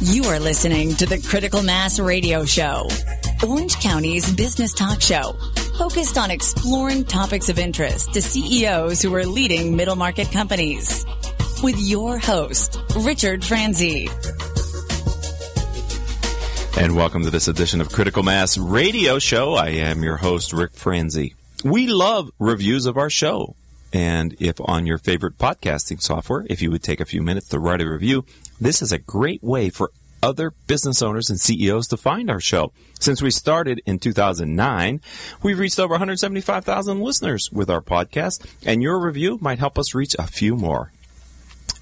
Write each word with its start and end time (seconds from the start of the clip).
You 0.00 0.22
are 0.26 0.38
listening 0.38 0.94
to 0.94 1.06
the 1.06 1.18
Critical 1.18 1.60
Mass 1.60 1.98
Radio 1.98 2.44
Show, 2.44 2.88
Orange 3.44 3.80
County's 3.80 4.32
business 4.32 4.72
talk 4.72 5.00
show, 5.00 5.32
focused 5.76 6.16
on 6.16 6.30
exploring 6.30 7.04
topics 7.04 7.48
of 7.48 7.58
interest 7.58 8.12
to 8.12 8.22
CEOs 8.22 9.02
who 9.02 9.12
are 9.16 9.26
leading 9.26 9.74
middle 9.74 9.96
market 9.96 10.30
companies. 10.30 11.04
With 11.64 11.80
your 11.80 12.16
host, 12.16 12.80
Richard 13.00 13.44
Franzi. 13.44 14.08
And 16.78 16.94
welcome 16.94 17.24
to 17.24 17.30
this 17.30 17.48
edition 17.48 17.80
of 17.80 17.90
Critical 17.90 18.22
Mass 18.22 18.56
Radio 18.56 19.18
Show. 19.18 19.54
I 19.54 19.70
am 19.70 20.04
your 20.04 20.18
host, 20.18 20.52
Rick 20.52 20.74
Franzi. 20.74 21.34
We 21.64 21.88
love 21.88 22.30
reviews 22.38 22.86
of 22.86 22.96
our 22.96 23.10
show. 23.10 23.56
And 23.92 24.36
if 24.38 24.60
on 24.60 24.86
your 24.86 24.98
favorite 24.98 25.38
podcasting 25.38 26.00
software, 26.00 26.46
if 26.48 26.62
you 26.62 26.70
would 26.70 26.84
take 26.84 27.00
a 27.00 27.04
few 27.04 27.20
minutes 27.20 27.48
to 27.48 27.58
write 27.58 27.80
a 27.80 27.90
review, 27.90 28.24
this 28.60 28.82
is 28.82 28.92
a 28.92 28.98
great 28.98 29.42
way 29.42 29.70
for 29.70 29.90
other 30.22 30.52
business 30.66 31.00
owners 31.02 31.30
and 31.30 31.40
CEOs 31.40 31.88
to 31.88 31.96
find 31.96 32.30
our 32.30 32.40
show. 32.40 32.72
Since 32.98 33.22
we 33.22 33.30
started 33.30 33.80
in 33.86 33.98
2009, 33.98 35.00
we've 35.42 35.58
reached 35.58 35.78
over 35.78 35.92
175,000 35.92 37.00
listeners 37.00 37.50
with 37.52 37.70
our 37.70 37.80
podcast, 37.80 38.44
and 38.66 38.82
your 38.82 38.98
review 38.98 39.38
might 39.40 39.60
help 39.60 39.78
us 39.78 39.94
reach 39.94 40.16
a 40.18 40.26
few 40.26 40.56
more. 40.56 40.92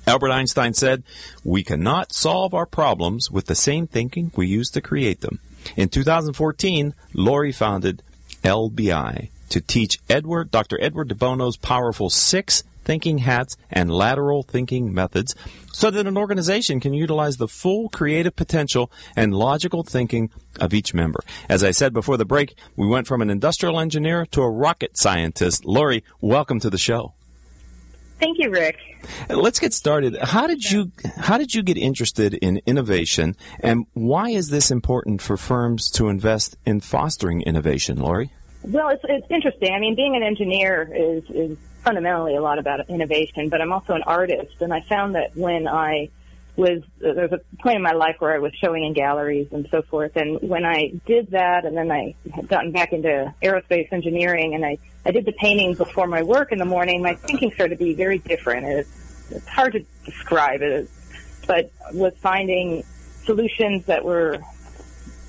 Albert 0.07 0.31
Einstein 0.31 0.75
said, 0.75 1.03
We 1.43 1.65
cannot 1.65 2.13
solve 2.13 2.55
our 2.55 2.67
problems 2.67 3.31
with 3.31 3.47
the 3.47 3.55
same 3.55 3.87
thinking 3.87 4.31
we 4.37 4.47
use 4.47 4.71
to 4.71 4.81
create 4.81 5.21
them. 5.21 5.41
In 5.77 5.89
2014, 5.89 6.95
Laurie 7.13 7.53
founded 7.53 8.03
LBI 8.45 9.31
to 9.49 9.61
teach 9.61 9.99
Edward, 10.09 10.51
Dr. 10.51 10.79
Edward 10.81 11.09
de 11.09 11.15
Bono's 11.15 11.57
powerful 11.57 12.11
six 12.11 12.63
thinking 12.87 13.19
hats 13.19 13.57
and 13.71 13.91
lateral 13.91 14.43
thinking 14.43 14.95
methods 14.95 15.35
so 15.73 15.91
that 15.91 16.07
an 16.07 16.17
organization 16.17 16.81
can 16.81 16.95
utilize 16.95 17.37
the 17.37 17.49
full 17.49 17.91
creative 17.91 18.35
potential 18.35 18.91
and 19.15 19.35
logical 19.35 19.83
thinking 19.83 20.31
of 20.61 20.73
each 20.73 20.95
member. 20.95 21.21
As 21.51 21.63
I 21.63 21.73
said 21.73 21.93
before 21.93 22.17
the 22.17 22.25
break, 22.25 22.57
we 22.77 22.87
went 22.87 23.07
from 23.07 23.21
an 23.21 23.29
industrial 23.29 23.79
engineer 23.79 24.25
to 24.27 24.41
a 24.41 24.51
rocket 24.51 24.97
scientist. 24.97 25.67
Laurie, 25.67 26.05
welcome 26.23 26.61
to 26.61 26.71
the 26.71 26.79
show. 26.79 27.13
Thank 28.19 28.39
you, 28.39 28.51
Rick. 28.51 28.79
Let's 29.29 29.59
get 29.59 29.75
started. 29.75 30.17
How 30.17 30.47
did 30.47 30.71
you 30.71 30.91
how 31.19 31.37
did 31.37 31.55
you 31.55 31.63
get 31.63 31.77
interested 31.77 32.33
in 32.33 32.63
innovation 32.65 33.37
and 33.61 33.85
why 33.93 34.31
is 34.31 34.49
this 34.49 34.71
important 34.71 35.21
for 35.21 35.37
firms 35.37 35.91
to 35.91 36.09
invest 36.09 36.57
in 36.65 36.81
fostering 36.81 37.43
innovation, 37.43 37.99
Laurie? 37.99 38.33
Well, 38.63 38.89
it's, 38.89 39.03
it's 39.09 39.27
interesting. 39.31 39.75
I 39.75 39.79
mean, 39.79 39.95
being 39.95 40.17
an 40.17 40.23
engineer 40.23 40.91
is, 40.93 41.23
is 41.31 41.59
fundamentally 41.87 42.35
a 42.35 42.43
lot 42.43 42.59
about 42.59 42.91
innovation, 42.91 43.49
but 43.49 43.61
I'm 43.61 43.73
also 43.73 43.95
an 43.95 44.03
artist, 44.03 44.61
and 44.61 44.75
I 44.75 44.81
found 44.81 45.15
that 45.15 45.37
when 45.37 45.69
I 45.69 46.11
was 46.57 46.83
there 46.99 47.29
was 47.29 47.33
a 47.33 47.63
point 47.63 47.77
in 47.77 47.83
my 47.83 47.93
life 47.93 48.17
where 48.19 48.35
I 48.35 48.39
was 48.39 48.53
showing 48.55 48.83
in 48.83 48.93
galleries 48.93 49.49
and 49.53 49.69
so 49.71 49.83
forth, 49.83 50.17
and 50.17 50.41
when 50.41 50.65
I 50.65 50.93
did 51.07 51.31
that, 51.31 51.65
and 51.65 51.77
then 51.77 51.93
I 51.93 52.17
had 52.35 52.49
gotten 52.49 52.73
back 52.73 52.93
into 52.93 53.33
aerospace 53.41 53.93
engineering, 53.93 54.55
and 54.55 54.65
I 54.65 54.79
I 55.05 55.13
did 55.13 55.27
the 55.27 55.33
paintings 55.33 55.79
before 55.79 56.09
my 56.09 56.25
work 56.25 56.51
in 56.51 56.59
the 56.59 56.65
morning. 56.65 57.03
My 57.03 57.15
thinking 57.15 57.53
started 57.53 57.79
to 57.79 57.85
be 57.85 57.95
very 57.95 58.19
different. 58.19 58.67
It's, 58.67 59.31
it's 59.31 59.47
hard 59.47 59.75
to 59.75 59.85
describe 60.05 60.63
it, 60.63 60.91
but 61.47 61.71
was 61.93 62.15
finding 62.17 62.83
solutions 63.25 63.85
that 63.87 64.05
were 64.05 64.39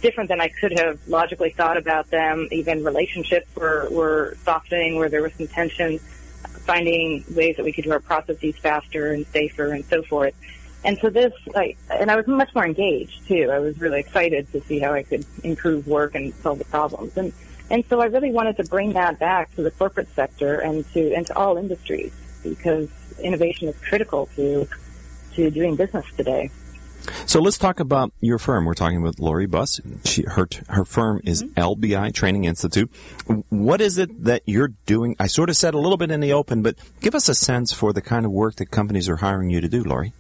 different 0.02 0.30
than 0.30 0.42
I 0.42 0.47
could 0.47 0.77
have 0.80 0.99
logically 1.08 1.52
thought 1.52 1.77
about 1.77 2.09
them. 2.09 2.47
Even 2.52 2.83
relationships 2.83 3.47
were, 3.55 3.88
were 3.92 4.38
softening 4.44 4.95
where 4.95 5.09
there 5.09 5.21
was 5.21 5.33
some 5.33 5.47
tension, 5.47 5.99
finding 6.68 7.23
ways 7.32 7.56
that 7.56 7.64
we 7.64 7.72
could 7.72 7.86
do 7.86 7.92
our 7.92 8.02
processes 8.02 8.56
faster 8.58 9.14
and 9.14 9.26
safer 9.28 9.72
and 9.72 9.86
so 9.86 10.04
forth. 10.04 10.36
And 10.84 10.98
so 11.00 11.10
this, 11.10 11.34
I, 11.56 11.76
and 11.90 12.12
I 12.12 12.16
was 12.18 12.28
much 12.28 12.54
more 12.54 12.66
engaged 12.66 13.26
too. 13.28 13.50
I 13.52 13.60
was 13.60 13.80
really 13.80 14.02
excited 14.02 14.52
to 14.52 14.62
see 14.62 14.80
how 14.80 14.94
I 14.94 15.04
could 15.04 15.26
improve 15.44 15.88
work 15.88 16.14
and 16.14 16.34
solve 16.36 16.60
the 16.60 16.66
problems. 16.66 17.18
And, 17.18 17.34
and 17.72 17.84
so 17.90 18.02
I 18.02 18.06
really 18.06 18.32
wanted 18.32 18.58
to 18.58 18.66
bring 18.66 18.94
that 18.94 19.18
back 19.18 19.56
to 19.56 19.64
the 19.64 19.72
corporate 19.72 20.10
sector 20.14 20.60
and 20.60 20.86
to, 20.94 21.14
and 21.14 21.26
to 21.27 21.36
all 21.36 21.58
industries 21.58 22.14
because 22.44 22.89
innovation 23.20 23.70
is 23.70 23.76
critical 23.80 24.30
to, 24.36 24.67
to 25.33 25.50
doing 25.50 25.76
business 25.77 26.06
today. 26.16 26.52
So 27.26 27.42
let's 27.42 27.58
talk 27.58 27.80
about 27.80 28.12
your 28.22 28.38
firm. 28.38 28.66
We're 28.66 28.73
talking 28.73 29.02
with 29.02 29.20
Laurie 29.20 29.45
Buss. 29.45 29.80
She, 30.06 30.23
her 30.23 30.48
her 30.70 30.86
firm 30.86 31.22
is 31.23 31.44
mm-hmm. 31.44 31.60
LBI 31.60 32.14
Training 32.14 32.45
Institute. 32.45 32.92
What 33.50 33.82
is 33.82 33.98
it 33.98 34.23
that 34.23 34.44
you're 34.45 34.73
doing? 34.86 35.16
I 35.20 35.28
sort 35.28 35.50
of 35.50 35.56
said 35.56 35.73
a 35.73 35.80
little 35.80 35.98
bit 35.98 36.12
in 36.12 36.20
the 36.20 36.34
open, 36.34 36.62
but 36.62 36.76
give 37.02 37.16
us 37.16 37.30
a 37.30 37.36
sense 37.36 37.73
for 37.73 37.94
the 37.94 38.02
kind 38.02 38.26
of 38.26 38.32
work 38.32 38.56
that 38.56 38.68
companies 38.68 39.10
are 39.10 39.18
hiring 39.18 39.50
you 39.50 39.62
to 39.62 39.70
do, 39.70 39.84
Laurie. 39.84 40.14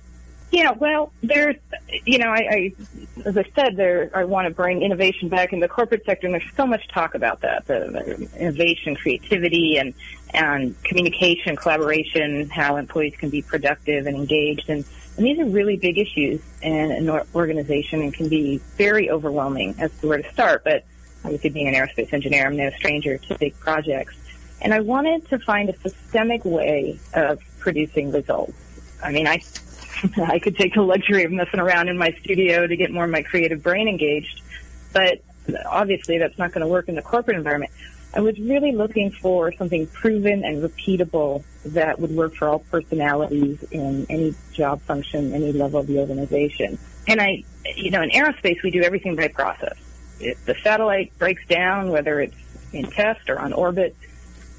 Yeah, 0.49 0.71
well, 0.71 1.11
there's, 1.21 1.57
you 2.05 2.19
know, 2.19 2.29
I, 2.29 2.37
I 2.37 2.73
as 3.25 3.37
I 3.37 3.43
said, 3.53 3.75
there, 3.75 4.09
I 4.13 4.23
want 4.23 4.47
to 4.47 4.53
bring 4.53 4.81
innovation 4.81 5.27
back 5.27 5.51
in 5.51 5.59
the 5.59 5.67
corporate 5.67 6.05
sector, 6.05 6.25
and 6.25 6.33
there's 6.33 6.55
so 6.55 6.65
much 6.65 6.87
talk 6.87 7.15
about 7.15 7.41
that, 7.41 7.67
the, 7.67 8.27
the 8.29 8.39
innovation, 8.39 8.95
creativity, 8.95 9.77
and 9.77 9.93
and 10.33 10.81
communication, 10.83 11.55
collaboration, 11.55 12.49
how 12.49 12.77
employees 12.77 13.15
can 13.17 13.29
be 13.29 13.41
productive 13.41 14.07
and 14.07 14.15
engaged, 14.15 14.69
and 14.69 14.85
and 15.17 15.25
these 15.25 15.39
are 15.39 15.45
really 15.45 15.77
big 15.77 15.97
issues 15.97 16.41
in 16.61 16.91
an 16.91 17.09
organization 17.33 18.01
and 18.01 18.13
can 18.13 18.29
be 18.29 18.57
very 18.77 19.09
overwhelming 19.09 19.75
as 19.79 19.91
to 19.99 20.07
where 20.07 20.21
to 20.21 20.31
start. 20.31 20.63
But 20.63 20.85
obviously, 21.25 21.49
being 21.49 21.67
an 21.67 21.73
aerospace 21.73 22.13
engineer, 22.13 22.45
I'm 22.45 22.55
no 22.55 22.69
stranger 22.71 23.17
to 23.17 23.37
big 23.37 23.59
projects. 23.59 24.15
And 24.61 24.73
I 24.73 24.79
wanted 24.79 25.27
to 25.29 25.39
find 25.39 25.69
a 25.69 25.77
systemic 25.79 26.45
way 26.45 26.99
of 27.13 27.41
producing 27.59 28.11
results. 28.11 28.53
I 29.03 29.11
mean, 29.11 29.27
I 29.27 29.41
I 30.17 30.37
could 30.37 30.55
take 30.55 30.75
the 30.75 30.83
luxury 30.83 31.23
of 31.23 31.31
messing 31.31 31.59
around 31.59 31.89
in 31.89 31.97
my 31.97 32.11
studio 32.21 32.67
to 32.67 32.75
get 32.75 32.91
more 32.91 33.05
of 33.05 33.09
my 33.09 33.23
creative 33.23 33.63
brain 33.63 33.87
engaged, 33.87 34.41
but 34.93 35.21
obviously 35.65 36.19
that's 36.19 36.37
not 36.37 36.51
going 36.51 36.61
to 36.61 36.67
work 36.67 36.87
in 36.89 36.95
the 36.95 37.01
corporate 37.01 37.37
environment. 37.37 37.71
I 38.13 38.21
was 38.21 38.39
really 38.39 38.71
looking 38.71 39.11
for 39.11 39.51
something 39.53 39.87
proven 39.87 40.43
and 40.43 40.63
repeatable 40.63 41.43
that 41.65 41.99
would 41.99 42.11
work 42.11 42.35
for 42.35 42.47
all 42.47 42.59
personalities 42.59 43.61
in 43.71 44.05
any 44.09 44.33
job 44.53 44.81
function, 44.81 45.33
any 45.33 45.51
level 45.51 45.79
of 45.79 45.87
the 45.87 45.99
organization. 45.99 46.79
And 47.07 47.21
I, 47.21 47.43
you 47.75 47.91
know, 47.91 48.01
in 48.01 48.09
aerospace, 48.09 48.63
we 48.63 48.71
do 48.71 48.81
everything 48.81 49.15
by 49.15 49.27
process. 49.27 49.77
If 50.19 50.43
the 50.45 50.55
satellite 50.63 51.17
breaks 51.19 51.45
down, 51.47 51.89
whether 51.89 52.19
it's 52.19 52.35
in 52.73 52.89
test 52.89 53.29
or 53.29 53.39
on 53.39 53.53
orbit, 53.53 53.95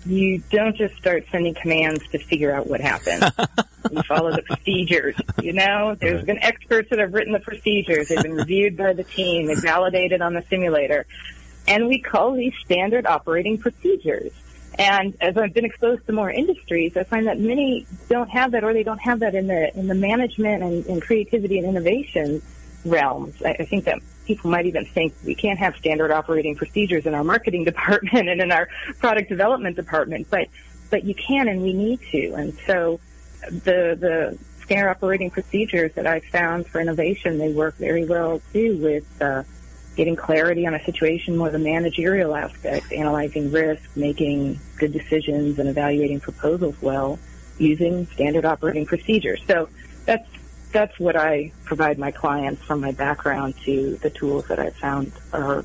you 0.07 0.43
don't 0.51 0.77
just 0.77 0.97
start 0.97 1.25
sending 1.31 1.55
commands 1.55 2.07
to 2.09 2.19
figure 2.19 2.53
out 2.53 2.67
what 2.67 2.81
happened. 2.81 3.25
you 3.91 4.03
follow 4.03 4.31
the 4.31 4.43
procedures. 4.43 5.17
You 5.43 5.53
know, 5.53 5.97
there's 6.01 6.25
been 6.25 6.43
experts 6.43 6.91
that 6.91 6.99
have 6.99 7.13
written 7.13 7.33
the 7.33 7.41
procedures. 7.41 8.09
They've 8.09 8.23
been 8.23 8.35
reviewed 8.35 8.77
by 8.77 8.93
the 8.93 9.05
team. 9.05 9.47
They're 9.47 9.61
validated 9.61 10.23
on 10.23 10.35
the 10.35 10.43
simulator. 10.49 11.07
And 11.69 11.87
we 11.87 12.01
call 12.01 12.33
these 12.33 12.55
standard 12.65 13.07
operating 13.07 13.59
procedures. 13.59 14.33
And 14.79 15.15
as 15.21 15.37
I've 15.37 15.53
been 15.53 15.67
exposed 15.67 16.07
to 16.07 16.13
more 16.13 16.31
industries, 16.31 16.97
I 16.97 17.05
find 17.05 17.27
that 17.27 17.39
many 17.39 17.87
don't 18.09 18.31
have 18.31 18.53
that, 18.53 18.65
or 18.65 18.73
they 18.73 18.85
don't 18.85 19.01
have 19.01 19.21
that 19.21 19.35
in 19.35 19.49
the 19.49 19.77
in 19.77 19.87
the 19.87 19.95
management 19.95 20.63
and, 20.63 20.87
and 20.87 21.03
creativity 21.03 21.59
and 21.59 21.67
innovation 21.69 22.41
realms. 22.85 23.43
I, 23.43 23.51
I 23.51 23.65
think 23.67 23.85
that 23.85 23.99
people 24.25 24.51
might 24.51 24.67
even 24.67 24.87
think 24.87 25.13
we 25.25 25.35
can't 25.35 25.59
have 25.59 25.77
standard 25.77 26.11
operating 26.11 26.55
procedures 26.55 27.07
in 27.07 27.15
our 27.15 27.25
marketing 27.25 27.65
department 27.73 28.29
and 28.29 28.41
in 28.41 28.51
our 28.51 28.69
product 28.99 29.29
development 29.29 29.77
department, 29.77 30.29
but 30.31 30.49
but 30.91 31.05
you 31.05 31.15
can 31.15 31.49
and 31.49 31.61
we 31.61 31.75
need 31.75 32.01
to. 32.13 32.33
And 32.35 32.57
so 32.67 32.99
the 33.51 33.97
the 33.99 34.39
standard 34.65 34.91
operating 34.91 35.31
procedures 35.31 35.93
that 35.95 36.07
I've 36.07 36.25
found 36.25 36.67
for 36.67 36.81
innovation, 36.81 37.37
they 37.39 37.53
work 37.53 37.75
very 37.77 38.07
well 38.07 38.41
too 38.53 38.79
with 38.79 39.23
uh, 39.23 39.43
getting 39.99 40.15
clarity 40.15 40.65
on 40.65 40.75
a 40.75 40.85
situation 40.85 41.37
more 41.37 41.51
the 41.51 41.59
managerial 41.59 42.37
aspect, 42.37 42.93
analyzing 42.93 43.51
risk, 43.51 43.83
making 43.97 44.57
good 44.79 44.93
decisions, 44.93 45.59
and 45.59 45.69
evaluating 45.69 46.21
proposals 46.21 46.81
well 46.81 47.19
using 47.59 48.07
standard 48.07 48.45
operating 48.45 48.87
procedures. 48.87 49.43
So 49.49 49.69
that's 50.07 50.29
that's 50.71 50.97
what 51.01 51.17
I 51.17 51.51
provide 51.65 51.99
my 51.99 52.13
clients 52.13 52.63
from 52.63 52.81
my 52.81 52.93
background 52.93 53.57
to 53.65 53.97
the 53.97 54.11
tools 54.11 54.47
that 54.47 54.61
I've 54.61 54.77
found 54.77 55.11
are 55.33 55.65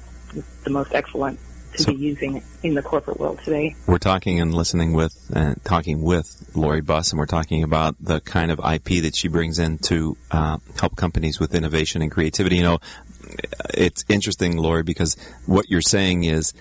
the 0.64 0.70
most 0.72 0.94
excellent 0.96 1.40
to 1.74 1.84
so, 1.84 1.92
be 1.92 1.98
using 1.98 2.44
in 2.62 2.74
the 2.74 2.82
corporate 2.82 3.20
world 3.20 3.40
today. 3.44 3.76
We're 3.88 3.98
talking 3.98 4.40
and 4.40 4.54
listening 4.54 4.94
with, 4.94 5.14
uh, 5.36 5.56
talking 5.64 6.02
with 6.02 6.52
Laurie 6.56 6.82
Buss, 6.82 7.12
and 7.12 7.20
we're 7.20 7.26
talking 7.26 7.64
about 7.64 7.96
the 8.00 8.20
kind 8.22 8.52
of 8.52 8.60
IP 8.60 9.02
that 9.04 9.16
she 9.16 9.28
brings 9.28 9.60
in 9.60 9.78
to 9.80 10.18
uh, 10.32 10.58
help 10.80 10.96
companies 10.96 11.40
with 11.40 11.56
innovation 11.56 12.02
and 12.02 12.12
creativity. 12.12 12.58
You 12.58 12.64
know, 12.64 12.80
it's 13.74 14.04
interesting, 14.10 14.58
Laurie, 14.58 14.84
because 14.84 15.16
what 15.46 15.70
you're 15.70 15.82
saying 15.82 16.24
is 16.24 16.54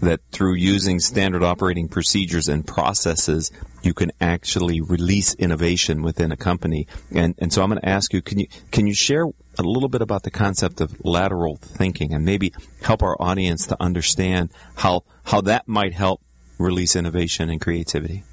that 0.00 0.20
through 0.30 0.54
using 0.54 1.00
standard 1.00 1.42
operating 1.42 1.88
procedures 1.88 2.48
and 2.48 2.66
processes, 2.66 3.50
you 3.82 3.94
can 3.94 4.12
actually 4.20 4.80
release 4.80 5.34
innovation 5.34 6.02
within 6.02 6.32
a 6.32 6.36
company. 6.36 6.86
And 7.12 7.34
and 7.38 7.52
so 7.52 7.62
I'm 7.62 7.70
going 7.70 7.80
to 7.80 7.88
ask 7.88 8.12
you, 8.12 8.22
can 8.22 8.38
you 8.38 8.46
can 8.70 8.86
you 8.86 8.94
share 8.94 9.24
a 9.58 9.62
little 9.62 9.88
bit 9.88 10.02
about 10.02 10.22
the 10.22 10.30
concept 10.30 10.80
of 10.80 10.94
lateral 11.04 11.56
thinking 11.56 12.14
and 12.14 12.24
maybe 12.24 12.52
help 12.82 13.02
our 13.02 13.16
audience 13.20 13.66
to 13.68 13.76
understand 13.82 14.50
how 14.76 15.02
how 15.24 15.40
that 15.42 15.66
might 15.66 15.94
help 15.94 16.20
release 16.58 16.94
innovation 16.94 17.50
and 17.50 17.60
creativity? 17.60 18.24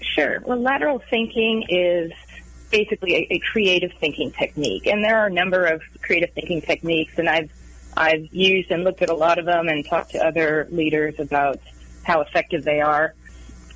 Sure. 0.00 0.40
Well, 0.44 0.60
lateral 0.60 1.02
thinking 1.10 1.64
is 1.68 2.12
basically 2.70 3.14
a, 3.14 3.34
a 3.34 3.38
creative 3.40 3.92
thinking 3.98 4.30
technique. 4.32 4.86
And 4.86 5.02
there 5.02 5.18
are 5.18 5.26
a 5.26 5.32
number 5.32 5.64
of 5.64 5.82
creative 6.02 6.32
thinking 6.32 6.60
techniques, 6.60 7.18
and 7.18 7.28
I've 7.28 7.50
I've 7.96 8.32
used 8.32 8.70
and 8.70 8.84
looked 8.84 9.02
at 9.02 9.10
a 9.10 9.14
lot 9.14 9.38
of 9.38 9.44
them 9.44 9.68
and 9.68 9.84
talked 9.86 10.12
to 10.12 10.18
other 10.18 10.68
leaders 10.70 11.18
about 11.18 11.60
how 12.04 12.20
effective 12.20 12.64
they 12.64 12.80
are. 12.80 13.14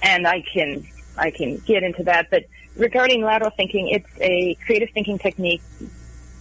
And 0.02 0.26
I 0.26 0.42
can 0.42 0.86
I 1.16 1.30
can 1.30 1.58
get 1.58 1.82
into 1.82 2.04
that, 2.04 2.30
but 2.30 2.44
regarding 2.76 3.22
lateral 3.22 3.50
thinking, 3.50 3.88
it's 3.88 4.08
a 4.20 4.54
creative 4.66 4.90
thinking 4.90 5.18
technique 5.18 5.62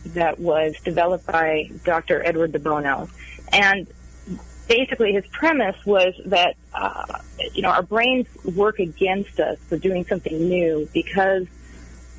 that 0.08 0.40
was 0.40 0.76
developed 0.84 1.28
by 1.28 1.70
Dr. 1.84 2.26
Edward 2.26 2.52
de 2.54 2.60
Bono. 2.60 3.10
And 3.52 3.88
basically 4.68 5.14
his 5.14 5.26
premise 5.28 5.76
was 5.86 6.14
that, 6.26 6.56
uh, 6.74 7.20
you 7.54 7.62
know, 7.62 7.70
our 7.70 7.84
brains 7.84 8.28
work 8.56 8.80
against 8.80 9.40
us 9.40 9.60
for 9.68 9.78
doing 9.78 10.06
something 10.06 10.48
new 10.48 10.90
because 10.94 11.46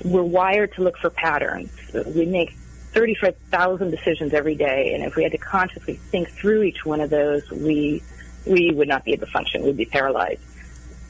we're 0.05 0.23
wired 0.23 0.75
to 0.75 0.83
look 0.83 0.97
for 0.99 1.11
patterns. 1.11 1.71
We 2.06 2.27
make 2.27 2.55
35,000 2.93 3.91
decisions 3.91 4.35
every 4.35 4.55
day, 4.55 4.94
and 4.94 5.05
if 5.05 5.17
we 5.17 5.23
had 5.23 5.33
to 5.33 5.39
consciously 5.39 5.94
think 5.94 6.29
through 6.31 6.62
each 6.62 6.85
one 6.85 7.00
of 7.00 7.11
those, 7.11 7.49
we, 7.50 8.03
we 8.47 8.71
would 8.71 8.89
not 8.89 9.05
be 9.05 9.12
able 9.12 9.27
to 9.27 9.33
function. 9.33 9.62
We'd 9.62 9.77
be 9.77 9.85
paralyzed. 9.85 10.43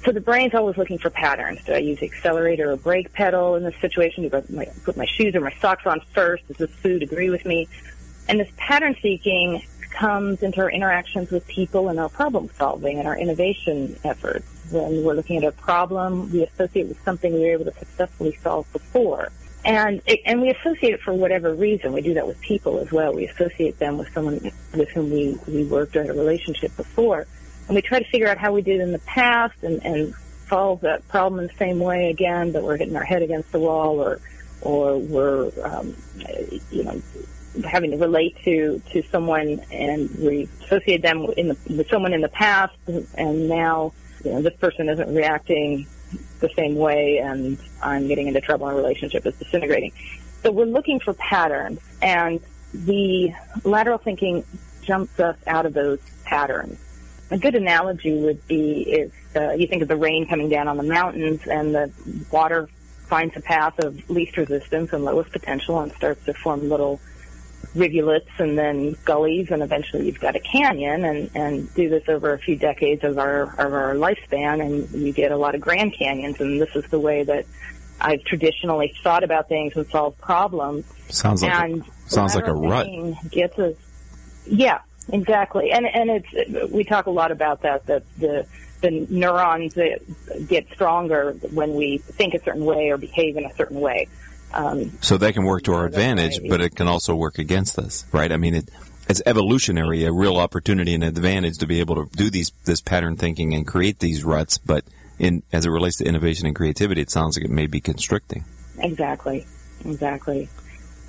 So 0.05 0.11
the 0.11 0.21
brain's 0.21 0.55
always 0.55 0.77
looking 0.77 0.99
for 0.99 1.11
patterns. 1.11 1.63
Do 1.65 1.75
I 1.75 1.79
use 1.79 2.01
the 2.01 2.07
accelerator 2.07 2.73
or 2.73 2.77
brake 2.77 3.13
pedal 3.13 3.55
in 3.55 3.63
this 3.63 3.77
situation? 3.81 4.29
Do 4.29 4.37
I 4.37 4.65
put 4.85 4.97
my 4.97 5.07
shoes 5.07 5.35
or 5.37 5.41
my 5.41 5.55
socks 5.61 5.87
on 5.87 6.01
first? 6.13 6.47
Does 6.49 6.57
this 6.57 6.71
food 6.71 7.03
agree 7.03 7.31
with 7.31 7.45
me? 7.45 7.69
And 8.29 8.41
this 8.41 8.51
pattern 8.57 8.97
seeking 9.01 9.63
comes 9.91 10.43
into 10.43 10.61
our 10.61 10.71
interactions 10.71 11.31
with 11.31 11.47
people 11.47 11.89
and 11.89 12.01
our 12.01 12.09
problem 12.09 12.51
solving 12.57 12.99
and 12.99 13.07
our 13.07 13.17
innovation 13.17 13.97
efforts. 14.05 14.47
When 14.71 15.05
we're 15.05 15.15
looking 15.15 15.39
at 15.39 15.45
a 15.45 15.53
problem, 15.53 16.31
we 16.33 16.45
associate 16.45 16.89
with 16.89 17.03
something 17.05 17.33
we 17.33 17.41
were 17.41 17.53
able 17.53 17.65
to 17.65 17.75
successfully 17.79 18.39
solve 18.43 18.73
before. 18.73 19.31
And 19.65 20.03
and 20.27 20.41
we 20.41 20.51
associate 20.51 20.95
it 20.95 21.01
for 21.03 21.13
whatever 21.13 21.55
reason. 21.55 21.93
We 21.93 22.01
do 22.01 22.15
that 22.15 22.27
with 22.27 22.41
people 22.41 22.79
as 22.79 22.91
well. 22.91 23.13
We 23.13 23.27
associate 23.27 23.79
them 23.79 23.97
with 23.99 24.13
someone 24.13 24.51
with 24.75 24.89
whom 24.91 25.11
we, 25.11 25.39
we 25.47 25.65
worked 25.65 25.95
or 25.97 26.03
had 26.03 26.11
a 26.11 26.15
relationship 26.15 26.77
before 26.77 27.27
and 27.69 27.75
we 27.77 27.83
try 27.83 27.99
to 27.99 28.11
figure 28.11 28.29
out 28.29 28.39
how 28.39 28.53
we 28.53 28.63
did 28.63 28.81
in 28.81 28.93
the 28.93 28.99
past 29.01 29.55
and, 29.63 29.85
and 29.85 30.15
solve 30.49 30.81
that 30.81 31.07
problem 31.09 31.41
in 31.41 31.47
the 31.47 31.55
same 31.55 31.79
way 31.79 32.11
again, 32.11 32.53
but 32.53 32.63
we're 32.63 32.77
hitting 32.77 32.97
our 32.97 33.05
head 33.05 33.23
against 33.23 33.53
the 33.53 33.59
wall 33.59 34.01
or 34.01 34.21
or 34.61 34.99
we're 34.99 35.51
um, 35.65 35.97
you 36.71 36.85
know 36.85 37.01
having 37.65 37.91
to 37.91 37.97
relate 37.97 38.37
to 38.45 38.81
to 38.91 39.03
someone 39.11 39.61
and 39.71 40.11
we 40.17 40.49
associate 40.65 41.03
them 41.03 41.27
in 41.37 41.49
the, 41.49 41.57
with 41.77 41.89
someone 41.89 42.13
in 42.13 42.21
the 42.21 42.29
past 42.29 42.75
and 42.87 43.49
now 43.49 43.93
you 44.25 44.33
know 44.33 44.43
this 44.43 44.57
person 44.57 44.89
isn't 44.89 45.15
reacting 45.15 45.87
the 46.41 46.49
same 46.57 46.75
way 46.75 47.19
and 47.19 47.59
I'm 47.83 48.09
getting 48.09 48.27
into 48.27 48.41
trouble 48.41 48.69
and 48.69 48.77
relationship 48.77 49.25
is 49.27 49.35
disintegrating. 49.37 49.93
So 50.43 50.51
we're 50.51 50.65
looking 50.65 51.01
for 51.01 51.15
patterns 51.15 51.81
and 52.01 52.41
the 52.75 53.33
lateral 53.65 53.99
thinking 53.99 54.45
jumps 54.83 55.19
us 55.21 55.37
out 55.47 55.67
of 55.67 55.75
those 55.75 56.01
patterns 56.25 56.79
a 57.33 57.39
good 57.39 57.55
analogy 57.55 58.13
would 58.13 58.47
be 58.47 58.83
if 58.83 59.37
uh, 59.37 59.53
you 59.53 59.67
think 59.67 59.81
of 59.81 59.89
the 59.89 59.97
rain 59.97 60.27
coming 60.27 60.51
down 60.51 60.69
on 60.69 60.77
the 60.77 60.83
mountains 60.83 61.41
and 61.47 61.75
the 61.75 61.91
water 62.31 62.69
finds 63.07 63.35
a 63.37 63.41
path 63.41 63.79
of 63.79 64.09
least 64.11 64.37
resistance 64.37 64.93
and 64.93 65.03
lowest 65.03 65.33
potential 65.33 65.81
and 65.81 65.93
starts 65.93 66.23
to 66.27 66.35
form 66.35 66.69
little 66.69 67.01
rivulets 67.75 68.29
and 68.39 68.59
then 68.59 68.95
gullies 69.05 69.51
and 69.51 69.63
eventually 69.63 70.07
you've 70.07 70.21
got 70.21 70.37
a 70.37 70.41
canyon 70.41 71.05
and, 71.05 71.31
and 71.35 71.75
do 71.75 71.89
this 71.89 72.07
over 72.09 72.35
a 72.35 72.39
few 72.39 72.57
decades 72.57 73.03
of 73.03 73.19
our 73.19 73.45
of 73.59 73.73
our 73.73 73.95
lifespan 73.95 74.65
and 74.65 74.91
you 74.91 75.13
get 75.13 75.33
a 75.33 75.37
lot 75.37 75.55
of 75.55 75.61
grand 75.61 75.93
canyons 75.95 76.39
and 76.41 76.61
this 76.61 76.75
is 76.77 76.85
the 76.91 77.01
way 77.01 77.23
that 77.23 77.47
I've 78.01 78.23
traditionally 78.25 78.95
thought 79.03 79.25
about 79.25 79.49
things 79.49 79.75
and 79.77 79.87
solved 79.87 80.21
problems. 80.21 80.85
Sounds 81.09 81.43
like 81.43 81.53
and 81.53 81.83
a, 81.83 82.11
sounds 82.11 82.35
like 82.35 82.49
a 82.49 82.53
rut. 82.53 82.89
Gets 83.31 83.59
us, 83.61 83.77
yeah, 84.45 84.81
Exactly, 85.11 85.73
and 85.73 85.87
and 85.87 86.11
it's 86.11 86.73
we 86.73 86.85
talk 86.85 87.07
a 87.07 87.11
lot 87.11 87.33
about 87.33 87.63
that 87.63 87.87
that 87.87 88.05
the 88.19 88.47
the 88.83 89.07
neurons 89.11 89.75
get 90.47 90.69
stronger 90.73 91.33
when 91.53 91.75
we 91.75 91.99
think 91.99 92.35
a 92.35 92.43
certain 92.43 92.65
way 92.65 92.91
or 92.91 92.97
behave 92.97 93.37
in 93.37 93.45
a 93.45 93.55
certain 93.55 93.81
way. 93.81 94.09
Um, 94.55 94.99
so 95.01 95.17
they 95.17 95.33
can 95.33 95.45
work 95.45 95.65
to 95.65 95.75
our 95.75 95.87
advantage, 95.87 96.41
but 96.49 96.61
it 96.61 96.75
can 96.75 96.89
also 96.89 97.15
work 97.15 97.39
against 97.39 97.79
us, 97.79 98.07
right? 98.13 98.31
I 98.31 98.37
mean, 98.37 98.55
it, 98.55 98.71
it's 99.09 99.23
evolutionary, 99.27 100.05
a 100.05 100.13
real 100.13 100.37
opportunity 100.37 100.95
and 100.95 101.05
advantage 101.05 101.59
to 101.59 101.67
be 101.67 101.81
able 101.81 101.97
to 101.97 102.17
do 102.17 102.31
these 102.31 102.51
this 102.65 102.81
pattern 102.81 103.17
thinking 103.17 103.55
and 103.55 103.67
create 103.67 103.99
these 103.99 104.25
ruts. 104.25 104.59
But 104.59 104.85
in 105.19 105.43
as 105.53 105.67
it 105.67 105.71
relates 105.71 105.99
to 105.99 106.05
innovation 106.05 106.47
and 106.47 106.55
creativity, 106.55 107.01
it 107.01 107.11
sounds 107.11 107.37
like 107.37 107.45
it 107.45 107.51
may 107.51 107.67
be 107.67 107.81
constricting. 107.81 108.45
Exactly, 108.79 109.47
exactly. 109.85 110.49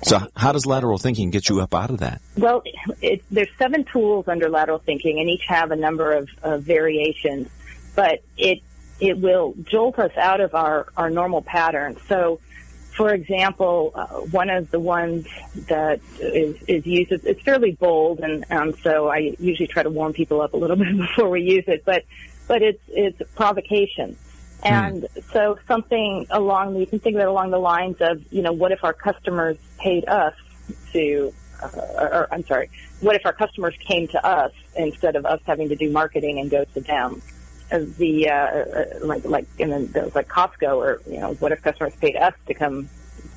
So, 0.02 0.20
how 0.36 0.52
does 0.52 0.66
lateral 0.66 0.98
thinking 0.98 1.30
get 1.30 1.48
you 1.48 1.60
up 1.60 1.74
out 1.74 1.90
of 1.90 2.00
that? 2.00 2.20
Well, 2.36 2.62
it, 3.00 3.24
there's 3.30 3.48
seven 3.58 3.84
tools 3.84 4.28
under 4.28 4.50
lateral 4.50 4.78
thinking, 4.78 5.18
and 5.18 5.30
each 5.30 5.44
have 5.46 5.70
a 5.70 5.76
number 5.76 6.12
of, 6.12 6.28
of 6.42 6.62
variations. 6.62 7.48
But 7.94 8.22
it 8.36 8.60
it 9.00 9.18
will 9.18 9.54
jolt 9.64 9.98
us 9.98 10.12
out 10.16 10.40
of 10.40 10.54
our 10.54 10.88
our 10.96 11.10
normal 11.10 11.42
pattern. 11.42 11.96
So, 12.06 12.40
for 12.96 13.12
example, 13.12 13.92
uh, 13.94 14.06
one 14.30 14.50
of 14.50 14.70
the 14.70 14.78
ones 14.78 15.26
that 15.68 16.00
is, 16.20 16.56
is 16.68 16.86
used, 16.86 17.12
it's, 17.12 17.24
it's 17.24 17.42
fairly 17.42 17.72
bold, 17.72 18.20
and 18.20 18.44
um, 18.50 18.74
so 18.82 19.08
I 19.08 19.34
usually 19.38 19.66
try 19.66 19.82
to 19.82 19.90
warm 19.90 20.12
people 20.12 20.40
up 20.40 20.54
a 20.54 20.56
little 20.56 20.76
bit 20.84 20.96
before 20.96 21.28
we 21.28 21.42
use 21.42 21.64
it. 21.66 21.84
But 21.84 22.04
but 22.46 22.62
it's 22.62 22.82
it's 22.88 23.20
provocation. 23.34 24.16
Hmm. 24.62 24.72
And 24.72 25.06
so 25.32 25.58
something 25.66 26.26
along, 26.30 26.76
you 26.76 26.86
can 26.86 26.98
think 26.98 27.16
of 27.16 27.22
it 27.22 27.28
along 27.28 27.50
the 27.50 27.58
lines 27.58 27.96
of, 28.00 28.32
you 28.32 28.42
know, 28.42 28.52
what 28.52 28.72
if 28.72 28.82
our 28.84 28.94
customers 28.94 29.58
paid 29.78 30.08
us 30.08 30.34
to, 30.92 31.34
uh, 31.62 31.68
or, 31.98 32.28
I'm 32.32 32.46
sorry, 32.46 32.70
what 33.00 33.14
if 33.14 33.26
our 33.26 33.34
customers 33.34 33.74
came 33.86 34.08
to 34.08 34.26
us 34.26 34.52
instead 34.74 35.16
of 35.16 35.26
us 35.26 35.40
having 35.44 35.68
to 35.68 35.76
do 35.76 35.90
marketing 35.90 36.38
and 36.38 36.50
go 36.50 36.64
to 36.64 36.80
them? 36.80 37.20
As 37.74 37.96
the, 37.96 38.28
uh, 38.28 38.34
uh 38.34 38.84
like, 39.02 39.24
like, 39.24 39.46
in 39.58 39.70
the, 39.70 40.12
like 40.14 40.28
Costco 40.28 40.76
or, 40.76 41.02
you 41.06 41.18
know, 41.18 41.34
what 41.34 41.52
if 41.52 41.62
customers 41.62 41.94
paid 41.96 42.16
us 42.16 42.34
to 42.46 42.54
come 42.54 42.88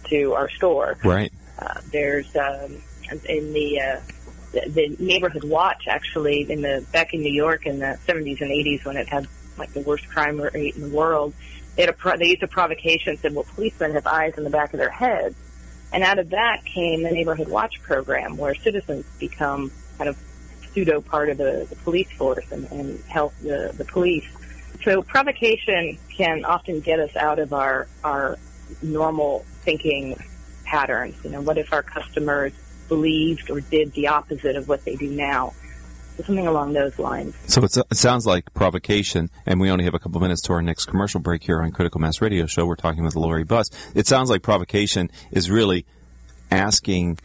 to 0.09 0.33
our 0.33 0.49
store? 0.49 0.97
Right. 1.03 1.31
Uh, 1.57 1.81
there's, 1.91 2.35
um, 2.35 2.77
in 3.27 3.53
the, 3.53 3.81
uh, 3.81 3.99
the, 4.51 4.69
the 4.69 4.95
neighborhood 5.03 5.43
watch 5.43 5.87
actually 5.87 6.49
in 6.49 6.61
the 6.61 6.85
back 6.91 7.13
in 7.13 7.21
New 7.21 7.33
York 7.33 7.65
in 7.65 7.79
the 7.79 7.97
70s 8.07 8.41
and 8.41 8.51
80s 8.51 8.85
when 8.85 8.97
it 8.97 9.07
had 9.07 9.27
like 9.57 9.73
the 9.73 9.81
worst 9.81 10.07
crime 10.07 10.39
rate 10.39 10.75
in 10.75 10.89
the 10.89 10.95
world. 10.95 11.33
They, 11.75 11.83
had 11.83 11.89
a 11.89 11.93
pro- 11.93 12.17
they 12.17 12.27
used 12.27 12.43
a 12.43 12.47
provocation, 12.47 13.17
said, 13.17 13.33
well, 13.33 13.45
policemen 13.55 13.93
have 13.93 14.07
eyes 14.07 14.33
in 14.37 14.43
the 14.43 14.49
back 14.49 14.73
of 14.73 14.79
their 14.79 14.89
heads. 14.89 15.35
And 15.93 16.03
out 16.03 16.19
of 16.19 16.29
that 16.29 16.65
came 16.65 17.03
the 17.03 17.11
Neighborhood 17.11 17.47
Watch 17.47 17.81
program, 17.81 18.37
where 18.37 18.55
citizens 18.55 19.05
become 19.19 19.71
kind 19.97 20.09
of 20.09 20.17
pseudo 20.77 21.01
part 21.01 21.29
of 21.29 21.39
the, 21.39 21.65
the 21.69 21.75
police 21.77 22.11
force 22.11 22.45
and, 22.51 22.71
and 22.71 23.03
help 23.05 23.33
the, 23.41 23.73
the 23.77 23.85
police. 23.85 24.25
So 24.83 25.01
provocation 25.01 25.97
can 26.15 26.45
often 26.45 26.81
get 26.81 26.99
us 26.99 27.15
out 27.15 27.39
of 27.39 27.51
our, 27.51 27.87
our 28.03 28.37
normal 28.83 29.43
thinking 29.61 30.15
patterns. 30.65 31.15
You 31.23 31.31
know, 31.31 31.41
what 31.41 31.57
if 31.57 31.73
our 31.73 31.81
customers 31.81 32.53
believed 32.87 33.49
or 33.49 33.59
did 33.59 33.93
the 33.93 34.07
opposite 34.09 34.55
of 34.55 34.67
what 34.67 34.85
they 34.85 34.95
do 34.95 35.09
now? 35.09 35.53
something 36.25 36.47
along 36.47 36.73
those 36.73 36.97
lines. 36.97 37.35
So 37.45 37.63
it 37.63 37.95
sounds 37.95 38.25
like 38.25 38.51
provocation, 38.55 39.29
and 39.45 39.61
we 39.61 39.69
only 39.69 39.83
have 39.83 39.93
a 39.93 39.99
couple 39.99 40.19
minutes 40.19 40.41
to 40.43 40.53
our 40.53 40.63
next 40.63 40.85
commercial 40.85 41.19
break 41.19 41.43
here 41.43 41.61
on 41.61 41.71
Critical 41.71 42.01
Mass 42.01 42.23
Radio 42.23 42.47
Show. 42.47 42.65
We're 42.65 42.75
talking 42.75 43.03
with 43.03 43.15
Laurie 43.15 43.43
Buss. 43.43 43.69
It 43.93 44.07
sounds 44.07 44.27
like 44.27 44.41
provocation 44.41 45.11
is 45.29 45.51
really 45.51 45.85
asking 46.49 47.19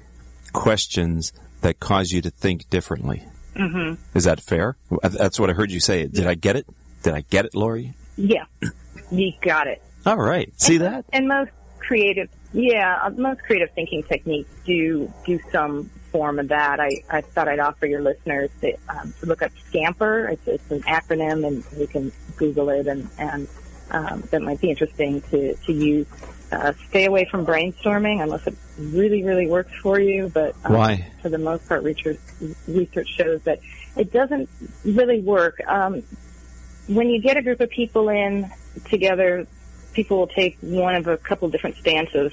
questions 0.53 1.33
that 1.63 1.81
cause 1.81 2.11
you 2.11 2.21
to 2.21 2.31
think 2.31 2.69
differently. 2.69 3.25
Mm-hmm. 3.55 4.17
Is 4.17 4.25
that 4.25 4.41
fair? 4.41 4.77
That's 5.03 5.39
what 5.39 5.51
I 5.51 5.53
heard 5.53 5.71
you 5.71 5.81
say. 5.81 6.07
Did 6.07 6.27
I 6.27 6.35
get 6.35 6.57
it? 6.57 6.67
Did 7.03 7.15
I 7.15 7.23
get 7.23 7.45
it, 7.45 7.55
Laurie? 7.55 7.95
Yeah, 8.17 8.45
you 9.11 9.33
got 9.41 9.67
it. 9.67 9.83
All 10.07 10.17
right. 10.17 10.53
See 10.61 10.77
and, 10.77 10.85
that? 10.85 11.05
And 11.13 11.29
most 11.29 11.51
creative, 11.79 12.29
yeah, 12.53 13.09
most 13.17 13.43
creative 13.43 13.71
thinking 13.75 14.03
techniques 14.05 14.51
do 14.65 15.13
do 15.27 15.39
some 15.51 15.91
form 16.13 16.39
of 16.39 16.49
that, 16.49 16.79
I, 16.79 17.03
I 17.11 17.23
thought 17.23 17.49
I'd 17.49 17.59
offer 17.59 17.87
your 17.87 18.03
listeners 18.03 18.51
to, 18.61 18.75
um, 18.89 19.13
to 19.21 19.27
look 19.27 19.43
up 19.43 19.51
Scamper. 19.69 20.29
It's, 20.29 20.47
it's 20.47 20.71
an 20.71 20.83
acronym, 20.83 21.45
and 21.47 21.65
you 21.77 21.87
can 21.87 22.13
Google 22.37 22.69
it, 22.69 22.87
and, 22.87 23.09
and 23.19 23.49
um, 23.91 24.23
that 24.31 24.43
might 24.43 24.61
be 24.61 24.71
interesting 24.71 25.23
to, 25.23 25.57
to 25.57 25.73
use. 25.73 26.07
Uh, 26.53 26.73
stay 26.91 27.07
away 27.07 27.27
from 27.31 27.47
brainstorming 27.47 28.23
unless 28.23 28.47
it 28.47 28.55
really, 28.79 29.25
really 29.25 29.47
works 29.47 29.73
for 29.83 29.99
you. 29.99 30.31
But 30.33 30.55
um, 30.65 30.75
why? 30.75 31.11
For 31.23 31.29
the 31.29 31.39
most 31.39 31.67
part, 31.69 31.83
research 31.83 32.19
research 32.69 33.09
shows 33.09 33.43
that 33.43 33.61
it 33.97 34.13
doesn't 34.13 34.49
really 34.85 35.21
work. 35.21 35.61
Um, 35.67 36.03
when 36.89 37.09
you 37.09 37.21
get 37.21 37.37
a 37.37 37.43
group 37.43 37.61
of 37.61 37.71
people 37.71 38.09
in 38.09 38.51
together, 38.91 39.47
people 39.95 40.19
will 40.19 40.27
take 40.27 40.59
one 40.61 40.95
of 40.95 41.07
a 41.07 41.17
couple 41.17 41.49
different 41.49 41.77
stances 41.77 42.33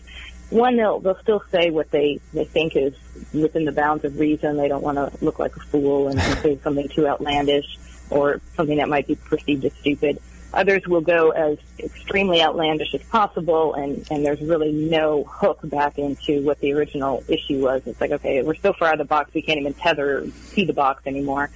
one 0.49 0.77
they'll 0.77 0.99
they'll 0.99 1.19
still 1.21 1.43
say 1.51 1.69
what 1.69 1.91
they 1.91 2.19
they 2.33 2.45
think 2.45 2.75
is 2.75 2.93
within 3.33 3.65
the 3.65 3.71
bounds 3.71 4.03
of 4.03 4.19
reason. 4.19 4.57
They 4.57 4.67
don't 4.67 4.83
want 4.83 4.97
to 4.97 5.23
look 5.23 5.39
like 5.39 5.55
a 5.55 5.59
fool 5.59 6.07
and, 6.07 6.19
and 6.19 6.39
say 6.39 6.59
something 6.63 6.87
too 6.89 7.07
outlandish 7.07 7.77
or 8.09 8.41
something 8.55 8.77
that 8.77 8.89
might 8.89 9.07
be 9.07 9.15
perceived 9.15 9.65
as 9.65 9.73
stupid. 9.73 10.19
Others 10.53 10.87
will 10.87 11.01
go 11.01 11.29
as 11.29 11.57
extremely 11.77 12.41
outlandish 12.41 12.95
as 12.95 13.03
possible, 13.03 13.75
and, 13.75 14.05
and 14.09 14.25
there's 14.25 14.41
really 14.41 14.71
no 14.71 15.23
hook 15.25 15.59
back 15.63 15.99
into 15.99 16.41
what 16.41 16.59
the 16.59 16.73
original 16.73 17.23
issue 17.27 17.61
was. 17.61 17.85
It's 17.85 18.01
like, 18.01 18.11
okay, 18.11 18.41
we're 18.41 18.55
so 18.55 18.73
far 18.73 18.87
out 18.87 18.93
of 18.95 18.99
the 18.99 19.05
box, 19.05 19.31
we 19.33 19.43
can't 19.43 19.59
even 19.59 19.75
tether, 19.75 20.25
see 20.31 20.65
the 20.65 20.73
box 20.73 21.05
anymore. 21.05 21.51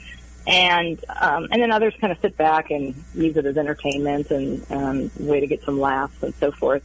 And 0.46 1.04
um, 1.22 1.48
and 1.52 1.62
then 1.62 1.72
others 1.72 1.94
kind 2.02 2.12
of 2.12 2.20
sit 2.20 2.36
back 2.36 2.70
and 2.70 2.94
use 3.16 3.38
it 3.38 3.46
as 3.46 3.58
entertainment 3.58 4.30
and 4.30 4.72
um, 4.72 5.12
way 5.18 5.40
to 5.40 5.48
get 5.48 5.64
some 5.64 5.80
laughs 5.80 6.22
and 6.22 6.36
so 6.36 6.52
forth. 6.52 6.84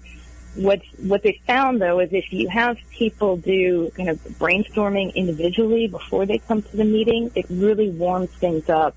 What 0.55 0.81
what 0.99 1.25
they 1.25 1.41
found 1.45 1.83
though 1.83 1.99
is 1.99 2.13
if 2.13 2.33
you 2.33 2.49
have 2.49 2.79
people 2.93 3.37
do 3.37 3.91
kind 3.97 4.11
of 4.11 4.19
brainstorming 4.39 5.13
individually 5.15 5.89
before 5.89 6.25
they 6.25 6.39
come 6.39 6.63
to 6.63 6.77
the 6.77 6.85
meeting, 6.85 7.33
it 7.35 7.47
really 7.51 7.91
warms 7.91 8.31
things 8.31 8.71
up. 8.71 8.95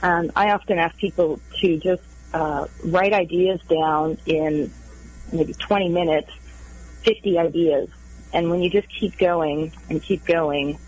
Um, 0.00 0.30
I 0.36 0.50
often 0.52 0.78
ask 0.78 0.96
people 0.96 1.40
to 1.60 1.76
just 1.78 2.02
uh, 2.34 2.66
write 2.84 3.12
ideas 3.12 3.60
down 3.62 4.18
in 4.26 4.70
maybe 5.32 5.54
20 5.54 5.88
minutes, 5.88 6.30
50 7.02 7.38
ideas, 7.38 7.88
and 8.32 8.50
when 8.50 8.60
you 8.60 8.68
just 8.68 8.88
keep 8.88 9.16
going 9.16 9.72
and 9.88 10.02
keep 10.02 10.26
going, 10.26 10.78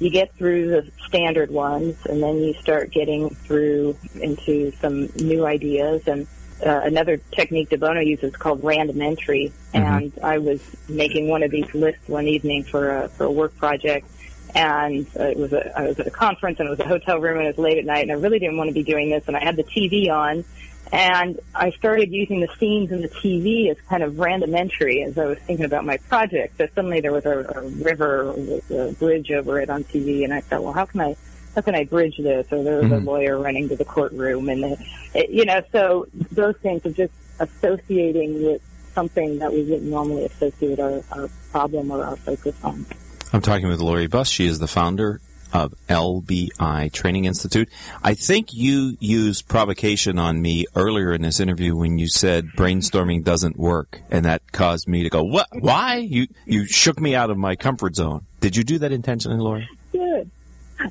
you 0.00 0.10
get 0.10 0.34
through 0.34 0.70
the 0.70 0.90
standard 1.06 1.50
ones, 1.50 1.96
and 2.06 2.22
then 2.22 2.38
you 2.38 2.54
start 2.54 2.90
getting 2.90 3.30
through 3.30 3.96
into 4.20 4.72
some 4.80 5.08
new 5.16 5.46
ideas 5.46 6.08
and 6.08 6.26
uh, 6.64 6.80
another 6.84 7.18
technique 7.32 7.68
de 7.68 7.76
Bono 7.76 8.00
uses 8.00 8.34
called 8.36 8.62
random 8.62 9.00
entry. 9.02 9.52
Mm-hmm. 9.72 9.86
And 9.86 10.12
I 10.22 10.38
was 10.38 10.60
making 10.88 11.28
one 11.28 11.42
of 11.42 11.50
these 11.50 11.72
lists 11.74 12.08
one 12.08 12.26
evening 12.26 12.64
for 12.64 13.02
a, 13.02 13.08
for 13.08 13.24
a 13.24 13.30
work 13.30 13.56
project. 13.56 14.06
And 14.54 15.06
uh, 15.18 15.24
it 15.24 15.36
was 15.36 15.52
a, 15.52 15.78
I 15.78 15.88
was 15.88 15.98
at 15.98 16.06
a 16.06 16.12
conference 16.12 16.60
and 16.60 16.68
it 16.68 16.70
was 16.70 16.80
a 16.80 16.86
hotel 16.86 17.20
room 17.20 17.38
and 17.38 17.46
it 17.46 17.56
was 17.56 17.58
late 17.58 17.78
at 17.78 17.84
night 17.84 18.02
and 18.02 18.12
I 18.12 18.14
really 18.14 18.38
didn't 18.38 18.56
want 18.56 18.68
to 18.68 18.74
be 18.74 18.84
doing 18.84 19.10
this 19.10 19.24
and 19.26 19.36
I 19.36 19.40
had 19.40 19.56
the 19.56 19.64
TV 19.64 20.10
on 20.10 20.44
and 20.92 21.40
I 21.54 21.70
started 21.70 22.12
using 22.12 22.40
the 22.40 22.48
scenes 22.58 22.92
in 22.92 23.02
the 23.02 23.08
TV 23.08 23.70
as 23.70 23.76
kind 23.88 24.02
of 24.02 24.18
random 24.18 24.54
entry 24.54 25.02
as 25.02 25.18
I 25.18 25.26
was 25.26 25.38
thinking 25.38 25.64
about 25.64 25.84
my 25.84 25.96
project. 25.96 26.58
So 26.58 26.68
suddenly 26.74 27.00
there 27.00 27.12
was 27.12 27.24
a, 27.24 27.40
a 27.40 27.68
river 27.68 28.32
with 28.32 28.70
a 28.70 28.94
bridge 28.98 29.30
over 29.30 29.60
it 29.60 29.70
on 29.70 29.84
TV 29.84 30.24
and 30.24 30.32
I 30.32 30.40
thought, 30.40 30.62
well, 30.62 30.72
how 30.72 30.84
can 30.86 31.00
I 31.00 31.16
how 31.54 31.60
can 31.60 31.74
I 31.74 31.84
bridge 31.84 32.16
this? 32.18 32.46
Or 32.50 32.62
there 32.62 32.76
was 32.76 32.86
mm-hmm. 32.86 33.06
a 33.06 33.10
lawyer 33.10 33.38
running 33.38 33.68
to 33.68 33.76
the 33.76 33.84
courtroom, 33.84 34.48
and 34.48 34.62
the, 34.62 34.86
it, 35.14 35.30
you 35.30 35.44
know, 35.44 35.62
so 35.70 36.06
those 36.32 36.56
things 36.56 36.84
of 36.84 36.96
just 36.96 37.12
associating 37.38 38.44
with 38.44 38.62
something 38.94 39.38
that 39.38 39.52
we 39.52 39.62
wouldn't 39.62 39.84
normally 39.84 40.24
associate 40.24 40.80
our, 40.80 41.02
our 41.12 41.28
problem 41.50 41.90
or 41.90 42.04
our 42.04 42.16
focus 42.16 42.56
on. 42.62 42.86
I'm 43.32 43.40
talking 43.40 43.68
with 43.68 43.80
Laurie 43.80 44.06
Buss. 44.06 44.28
She 44.28 44.46
is 44.46 44.58
the 44.58 44.68
founder 44.68 45.20
of 45.54 45.72
LBI 45.88 46.92
Training 46.92 47.24
Institute. 47.24 47.70
I 48.02 48.14
think 48.14 48.52
you 48.52 48.96
used 48.98 49.48
provocation 49.48 50.18
on 50.18 50.42
me 50.42 50.66
earlier 50.74 51.14
in 51.14 51.22
this 51.22 51.40
interview 51.40 51.76
when 51.76 51.98
you 51.98 52.08
said 52.08 52.48
brainstorming 52.56 53.22
doesn't 53.24 53.56
work, 53.56 54.02
and 54.10 54.24
that 54.24 54.52
caused 54.52 54.88
me 54.88 55.04
to 55.04 55.08
go, 55.08 55.22
"What? 55.22 55.46
Why?" 55.52 55.96
You 55.96 56.26
you 56.44 56.66
shook 56.66 57.00
me 57.00 57.14
out 57.14 57.30
of 57.30 57.38
my 57.38 57.54
comfort 57.54 57.94
zone. 57.94 58.26
Did 58.40 58.56
you 58.56 58.64
do 58.64 58.78
that 58.80 58.92
intentionally, 58.92 59.38
Laurie? 59.38 59.68
Good. 59.92 60.30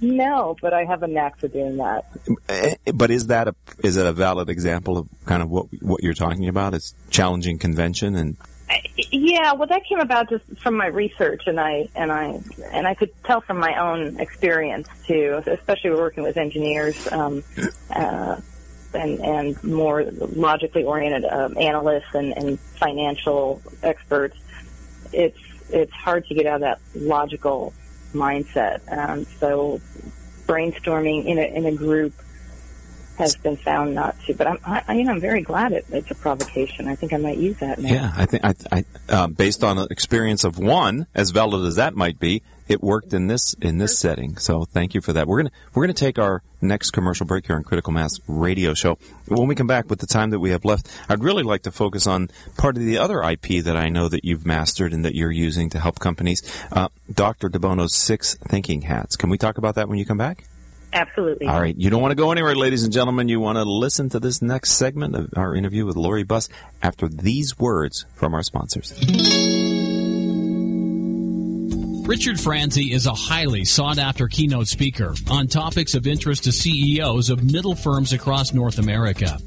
No, 0.01 0.55
but 0.61 0.73
I 0.73 0.85
have 0.85 1.03
a 1.03 1.07
knack 1.07 1.37
for 1.37 1.49
doing 1.49 1.77
that. 1.77 2.05
Eh, 2.47 2.75
but 2.93 3.11
is 3.11 3.27
that 3.27 3.49
a 3.49 3.55
is 3.83 3.97
it 3.97 4.05
a 4.05 4.13
valid 4.13 4.49
example 4.49 4.97
of 4.97 5.07
kind 5.25 5.43
of 5.43 5.49
what 5.49 5.67
what 5.81 6.01
you're 6.01 6.13
talking 6.13 6.47
about? 6.47 6.73
It's 6.73 6.95
challenging 7.09 7.59
convention 7.59 8.15
and 8.15 8.37
yeah, 8.95 9.53
well, 9.53 9.67
that 9.67 9.85
came 9.85 9.99
about 9.99 10.29
just 10.29 10.45
from 10.61 10.75
my 10.77 10.87
research, 10.87 11.43
and 11.47 11.59
I 11.59 11.89
and 11.95 12.11
I 12.11 12.41
and 12.71 12.87
I 12.87 12.93
could 12.93 13.11
tell 13.23 13.41
from 13.41 13.59
my 13.59 13.75
own 13.75 14.19
experience 14.19 14.87
too, 15.05 15.41
especially 15.45 15.91
working 15.91 16.23
with 16.23 16.37
engineers 16.37 17.11
um, 17.11 17.43
uh, 17.89 18.39
and 18.93 19.19
and 19.19 19.63
more 19.63 20.03
logically 20.03 20.83
oriented 20.83 21.25
um, 21.25 21.57
analysts 21.57 22.13
and, 22.13 22.35
and 22.37 22.59
financial 22.59 23.61
experts. 23.81 24.37
It's 25.11 25.39
it's 25.69 25.93
hard 25.93 26.25
to 26.27 26.35
get 26.35 26.45
out 26.45 26.55
of 26.55 26.61
that 26.61 26.79
logical 26.95 27.73
mindset. 28.13 28.81
Um, 28.91 29.25
so 29.39 29.81
brainstorming 30.45 31.25
in 31.25 31.37
a, 31.37 31.43
in 31.43 31.65
a 31.65 31.71
group 31.71 32.13
has 33.17 33.35
been 33.35 33.57
found 33.57 33.95
not 33.95 34.19
to. 34.25 34.33
But 34.33 34.47
I'm, 34.47 34.59
I, 34.65 34.93
you 34.93 35.03
know, 35.03 35.11
I'm 35.11 35.21
very 35.21 35.41
glad 35.41 35.71
it, 35.71 35.85
it's 35.91 36.11
a 36.11 36.15
provocation. 36.15 36.87
I 36.87 36.95
think 36.95 37.13
I 37.13 37.17
might 37.17 37.37
use 37.37 37.57
that 37.59 37.79
now. 37.79 37.89
Yeah, 37.89 38.13
I 38.15 38.25
think 38.25 38.43
I, 38.43 38.53
I 38.71 38.85
uh, 39.09 39.27
based 39.27 39.63
on 39.63 39.79
experience 39.91 40.43
of 40.43 40.57
one, 40.57 41.07
as 41.13 41.31
valid 41.31 41.65
as 41.65 41.75
that 41.75 41.95
might 41.95 42.19
be, 42.19 42.41
it 42.67 42.81
worked 42.81 43.13
in 43.13 43.27
this 43.27 43.53
in 43.55 43.77
this 43.77 43.97
setting. 43.97 44.37
So 44.37 44.65
thank 44.65 44.93
you 44.93 45.01
for 45.01 45.13
that. 45.13 45.27
We're 45.27 45.43
gonna 45.43 45.51
we're 45.73 45.83
gonna 45.83 45.93
take 45.93 46.17
our 46.17 46.41
next 46.61 46.91
commercial 46.91 47.25
break 47.25 47.45
here 47.45 47.55
on 47.55 47.63
Critical 47.63 47.93
Mass 47.93 48.19
Radio 48.27 48.73
Show. 48.73 48.97
When 49.27 49.47
we 49.47 49.55
come 49.55 49.67
back 49.67 49.89
with 49.89 49.99
the 49.99 50.07
time 50.07 50.29
that 50.31 50.39
we 50.39 50.51
have 50.51 50.65
left, 50.65 50.89
I'd 51.09 51.23
really 51.23 51.43
like 51.43 51.63
to 51.63 51.71
focus 51.71 52.07
on 52.07 52.29
part 52.57 52.77
of 52.77 52.83
the 52.83 52.97
other 52.97 53.21
IP 53.21 53.63
that 53.63 53.75
I 53.75 53.89
know 53.89 54.07
that 54.07 54.23
you've 54.23 54.45
mastered 54.45 54.93
and 54.93 55.03
that 55.05 55.15
you're 55.15 55.31
using 55.31 55.69
to 55.71 55.79
help 55.79 55.99
companies. 55.99 56.41
Uh, 56.71 56.87
Dr. 57.13 57.49
de 57.49 57.59
Bono's 57.59 57.95
six 57.95 58.35
thinking 58.35 58.81
hats. 58.83 59.15
Can 59.15 59.29
we 59.29 59.37
talk 59.37 59.57
about 59.57 59.75
that 59.75 59.89
when 59.89 59.99
you 59.99 60.05
come 60.05 60.17
back? 60.17 60.45
Absolutely. 60.93 61.47
All 61.47 61.59
right. 61.59 61.75
You 61.75 61.89
don't 61.89 62.01
want 62.01 62.11
to 62.11 62.15
go 62.15 62.31
anywhere, 62.31 62.55
ladies 62.55 62.83
and 62.83 62.93
gentlemen. 62.93 63.27
You 63.27 63.39
want 63.39 63.57
to 63.57 63.63
listen 63.63 64.09
to 64.09 64.19
this 64.19 64.41
next 64.41 64.71
segment 64.73 65.15
of 65.15 65.29
our 65.35 65.55
interview 65.55 65.85
with 65.85 65.95
Laurie 65.95 66.23
Buss 66.23 66.49
after 66.81 67.07
these 67.07 67.57
words 67.57 68.05
from 68.13 68.33
our 68.33 68.43
sponsors. 68.43 68.93
Richard 72.05 72.37
Franzi 72.39 72.91
is 72.91 73.05
a 73.05 73.13
highly 73.13 73.63
sought 73.63 73.97
after 73.97 74.27
keynote 74.27 74.67
speaker 74.67 75.15
on 75.31 75.47
topics 75.47 75.93
of 75.93 76.05
interest 76.05 76.43
to 76.43 76.51
CEOs 76.51 77.29
of 77.29 77.43
middle 77.43 77.75
firms 77.75 78.11
across 78.11 78.53
North 78.53 78.77
America. 78.77 79.37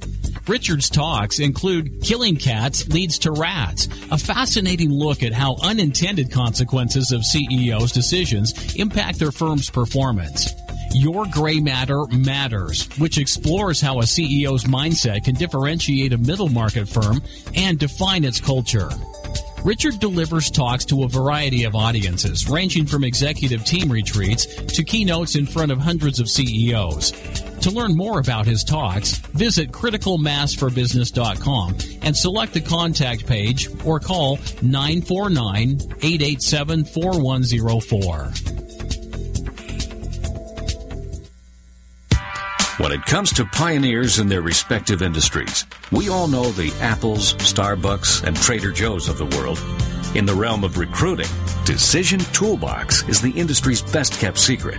Richard's 0.48 0.88
talks 0.88 1.38
include 1.38 2.02
Killing 2.02 2.36
Cats 2.36 2.88
Leads 2.88 3.18
to 3.20 3.32
Rats, 3.32 3.88
a 4.10 4.16
fascinating 4.16 4.90
look 4.90 5.22
at 5.22 5.32
how 5.32 5.56
unintended 5.62 6.32
consequences 6.32 7.12
of 7.12 7.24
CEOs' 7.24 7.92
decisions 7.92 8.74
impact 8.76 9.18
their 9.18 9.32
firm's 9.32 9.68
performance. 9.68 10.50
Your 10.92 11.26
Gray 11.26 11.60
Matter 11.60 12.06
Matters, 12.06 12.88
which 12.98 13.18
explores 13.18 13.80
how 13.80 14.00
a 14.00 14.04
CEO's 14.04 14.64
mindset 14.64 15.24
can 15.24 15.34
differentiate 15.34 16.12
a 16.12 16.18
middle 16.18 16.48
market 16.48 16.88
firm 16.88 17.22
and 17.54 17.78
define 17.78 18.24
its 18.24 18.40
culture. 18.40 18.88
Richard 19.64 19.98
delivers 19.98 20.50
talks 20.50 20.84
to 20.84 21.02
a 21.02 21.08
variety 21.08 21.64
of 21.64 21.74
audiences, 21.74 22.48
ranging 22.48 22.86
from 22.86 23.02
executive 23.02 23.64
team 23.64 23.90
retreats 23.90 24.46
to 24.46 24.84
keynotes 24.84 25.34
in 25.34 25.44
front 25.44 25.72
of 25.72 25.78
hundreds 25.78 26.20
of 26.20 26.30
CEOs. 26.30 27.10
To 27.62 27.72
learn 27.72 27.96
more 27.96 28.20
about 28.20 28.46
his 28.46 28.62
talks, 28.62 29.16
visit 29.34 29.72
criticalmassforbusiness.com 29.72 31.76
and 32.02 32.16
select 32.16 32.54
the 32.54 32.60
contact 32.60 33.26
page 33.26 33.68
or 33.84 33.98
call 33.98 34.36
949 34.62 35.80
887 36.00 36.84
4104. 36.84 38.65
When 42.78 42.92
it 42.92 43.06
comes 43.06 43.32
to 43.32 43.46
pioneers 43.46 44.18
in 44.18 44.28
their 44.28 44.42
respective 44.42 45.00
industries, 45.00 45.64
we 45.92 46.10
all 46.10 46.28
know 46.28 46.50
the 46.50 46.74
Apples, 46.82 47.32
Starbucks, 47.36 48.22
and 48.22 48.36
Trader 48.36 48.70
Joe's 48.70 49.08
of 49.08 49.16
the 49.16 49.24
world. 49.38 49.58
In 50.14 50.26
the 50.26 50.34
realm 50.34 50.62
of 50.62 50.76
recruiting, 50.76 51.26
Decision 51.64 52.20
Toolbox 52.34 53.08
is 53.08 53.22
the 53.22 53.30
industry's 53.30 53.80
best 53.80 54.12
kept 54.20 54.36
secret. 54.36 54.78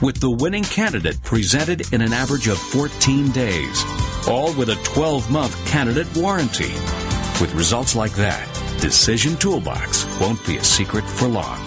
With 0.00 0.20
the 0.20 0.30
winning 0.30 0.62
candidate 0.62 1.20
presented 1.24 1.92
in 1.92 2.02
an 2.02 2.12
average 2.12 2.46
of 2.46 2.56
14 2.56 3.32
days. 3.32 3.84
All 4.28 4.54
with 4.54 4.68
a 4.68 4.76
12 4.84 5.28
month 5.28 5.66
candidate 5.66 6.06
warranty. 6.16 6.72
With 7.40 7.52
results 7.54 7.96
like 7.96 8.12
that, 8.12 8.46
Decision 8.80 9.36
Toolbox 9.36 10.06
won't 10.20 10.46
be 10.46 10.56
a 10.56 10.62
secret 10.62 11.04
for 11.04 11.26
long. 11.26 11.58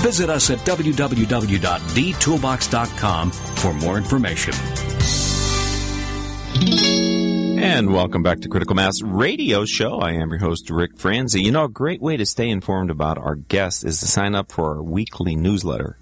Visit 0.00 0.28
us 0.28 0.50
at 0.50 0.58
www.dtoolbox.com 0.58 3.30
for 3.30 3.72
more 3.72 3.96
information. 3.96 4.52
And 7.58 7.90
welcome 7.90 8.22
back 8.22 8.40
to 8.40 8.50
Critical 8.50 8.76
Mass 8.76 9.00
Radio 9.00 9.64
Show. 9.64 10.00
I 10.00 10.12
am 10.12 10.28
your 10.28 10.40
host, 10.40 10.68
Rick 10.68 10.98
Franzi. 10.98 11.42
You 11.42 11.52
know, 11.52 11.64
a 11.64 11.70
great 11.70 12.02
way 12.02 12.18
to 12.18 12.26
stay 12.26 12.50
informed 12.50 12.90
about 12.90 13.16
our 13.16 13.34
guests 13.34 13.82
is 13.82 13.98
to 14.00 14.06
sign 14.06 14.34
up 14.34 14.52
for 14.52 14.76
our 14.76 14.82
weekly 14.82 15.36
newsletter. 15.36 15.96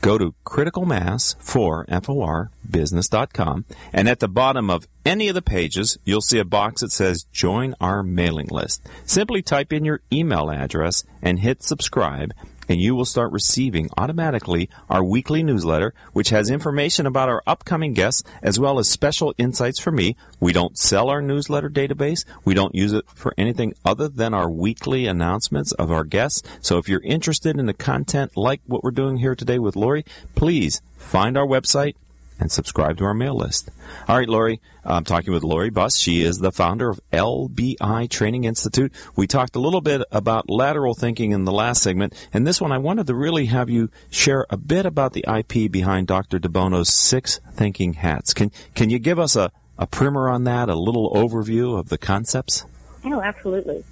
Go 0.00 0.18
to 0.18 0.34
criticalmass 0.44 1.36
for 1.38 1.86
FOR 2.02 2.50
business.com 2.68 3.64
and 3.92 4.08
at 4.08 4.20
the 4.20 4.28
bottom 4.28 4.70
of 4.70 4.86
any 5.04 5.28
of 5.28 5.34
the 5.34 5.42
pages 5.42 5.98
you'll 6.04 6.20
see 6.20 6.38
a 6.38 6.44
box 6.44 6.80
that 6.80 6.92
says 6.92 7.26
join 7.32 7.74
our 7.80 8.02
mailing 8.02 8.48
list. 8.50 8.86
Simply 9.04 9.42
type 9.42 9.72
in 9.72 9.84
your 9.84 10.00
email 10.12 10.50
address 10.50 11.04
and 11.22 11.38
hit 11.40 11.62
subscribe 11.62 12.32
and 12.68 12.80
you 12.80 12.94
will 12.94 13.04
start 13.04 13.32
receiving 13.32 13.88
automatically 13.96 14.68
our 14.88 15.04
weekly 15.04 15.42
newsletter, 15.42 15.94
which 16.12 16.30
has 16.30 16.50
information 16.50 17.06
about 17.06 17.28
our 17.28 17.42
upcoming 17.46 17.92
guests 17.92 18.22
as 18.42 18.58
well 18.58 18.78
as 18.78 18.88
special 18.88 19.34
insights 19.38 19.78
from 19.78 19.96
me. 19.96 20.16
We 20.40 20.52
don't 20.52 20.78
sell 20.78 21.08
our 21.08 21.22
newsletter 21.22 21.70
database. 21.70 22.24
We 22.44 22.54
don't 22.54 22.74
use 22.74 22.92
it 22.92 23.04
for 23.14 23.34
anything 23.36 23.74
other 23.84 24.08
than 24.08 24.34
our 24.34 24.50
weekly 24.50 25.06
announcements 25.06 25.72
of 25.72 25.90
our 25.90 26.04
guests. 26.04 26.42
So 26.60 26.78
if 26.78 26.88
you're 26.88 27.02
interested 27.02 27.58
in 27.58 27.66
the 27.66 27.74
content 27.74 28.36
like 28.36 28.60
what 28.66 28.82
we're 28.82 28.90
doing 28.90 29.18
here 29.18 29.34
today 29.34 29.58
with 29.58 29.76
Laurie, 29.76 30.04
please 30.34 30.82
find 30.96 31.36
our 31.36 31.46
website, 31.46 31.94
and 32.38 32.50
subscribe 32.50 32.98
to 32.98 33.04
our 33.04 33.14
mail 33.14 33.34
list. 33.34 33.70
All 34.08 34.16
right, 34.16 34.28
Laurie, 34.28 34.60
I'm 34.84 35.04
talking 35.04 35.32
with 35.32 35.42
Laurie 35.42 35.70
Buss. 35.70 35.96
She 35.96 36.22
is 36.22 36.38
the 36.38 36.52
founder 36.52 36.90
of 36.90 37.00
LBI 37.12 38.08
Training 38.10 38.44
Institute. 38.44 38.92
We 39.16 39.26
talked 39.26 39.56
a 39.56 39.60
little 39.60 39.80
bit 39.80 40.02
about 40.12 40.50
lateral 40.50 40.94
thinking 40.94 41.32
in 41.32 41.44
the 41.44 41.52
last 41.52 41.82
segment, 41.82 42.14
and 42.32 42.46
this 42.46 42.60
one 42.60 42.72
I 42.72 42.78
wanted 42.78 43.06
to 43.08 43.14
really 43.14 43.46
have 43.46 43.70
you 43.70 43.90
share 44.10 44.46
a 44.50 44.56
bit 44.56 44.86
about 44.86 45.12
the 45.12 45.24
IP 45.26 45.70
behind 45.70 46.06
Dr. 46.06 46.38
de 46.38 46.48
Bono's 46.48 46.92
six 46.92 47.40
thinking 47.52 47.94
hats. 47.94 48.34
Can 48.34 48.50
can 48.74 48.90
you 48.90 48.98
give 48.98 49.18
us 49.18 49.36
a, 49.36 49.50
a 49.78 49.86
primer 49.86 50.28
on 50.28 50.44
that, 50.44 50.68
a 50.68 50.74
little 50.74 51.12
overview 51.12 51.78
of 51.78 51.88
the 51.88 51.98
concepts? 51.98 52.64
Oh, 53.04 53.20
absolutely. 53.20 53.84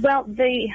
Well, 0.00 0.24
the 0.24 0.68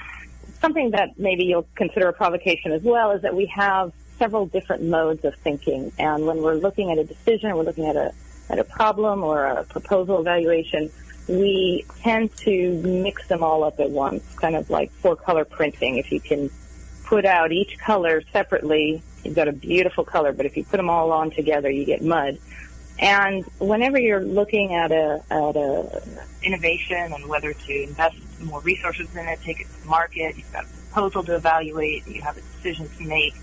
something 0.62 0.92
that 0.92 1.18
maybe 1.18 1.44
you'll 1.44 1.68
consider 1.76 2.08
a 2.08 2.14
provocation 2.14 2.72
as 2.72 2.84
well 2.84 3.12
is 3.12 3.24
that 3.24 3.36
we 3.36 3.48
have 3.48 3.92
several 4.22 4.46
different 4.46 4.84
modes 4.84 5.26
of 5.26 5.34
thinking. 5.38 5.92
And 5.98 6.28
when 6.28 6.44
we're 6.44 6.54
looking 6.54 6.92
at 6.92 7.00
a 7.00 7.04
decision, 7.04 7.58
we're 7.58 7.64
looking 7.64 7.88
at 7.88 7.96
a, 7.96 8.14
at 8.52 8.60
a 8.60 8.64
problem 8.64 9.24
or 9.24 9.48
a 9.48 9.64
proposal 9.64 10.20
evaluation, 10.20 10.92
we 11.28 11.84
tend 12.04 12.36
to 12.38 12.74
mix 12.84 13.28
them 13.28 13.42
all 13.42 13.64
up 13.64 13.80
at 13.80 13.90
once, 13.90 14.24
kind 14.36 14.56
of 14.56 14.70
like 14.70 14.92
four 14.92 15.16
color 15.16 15.44
printing. 15.44 15.98
If 15.98 16.12
you 16.12 16.20
can 16.20 16.52
put 17.04 17.26
out 17.26 17.52
each 17.52 17.80
color 17.80 18.22
separately, 18.32 19.02
you've 19.24 19.34
got 19.34 19.48
a 19.48 19.52
beautiful 19.52 20.06
color, 20.06 20.34
but 20.34 20.46
if 20.46 20.56
you 20.56 20.66
put 20.66 20.78
them 20.78 20.90
all 20.90 21.12
on 21.12 21.32
together, 21.32 21.72
you 21.72 21.84
get 21.84 22.04
mud. 22.04 22.38
And 23.00 23.44
whenever 23.58 24.00
you're 24.00 24.22
looking 24.22 24.76
at 24.76 24.92
a, 24.92 25.24
at 25.32 25.56
a 25.56 26.04
innovation 26.44 27.12
and 27.12 27.26
whether 27.28 27.54
to 27.54 27.84
invest 27.84 28.18
more 28.40 28.62
resources 28.62 29.16
in 29.16 29.28
it, 29.28 29.40
take 29.42 29.62
it 29.62 29.68
to 29.82 29.88
market, 29.88 30.38
you've 30.38 30.54
got 30.54 30.66
a 30.66 30.68
proposal 30.68 31.24
to 31.24 31.36
evaluate, 31.36 32.06
you 32.06 32.22
have 32.22 32.38
a 32.38 32.42
decision 32.42 32.88
to 33.00 33.04
make, 33.06 33.34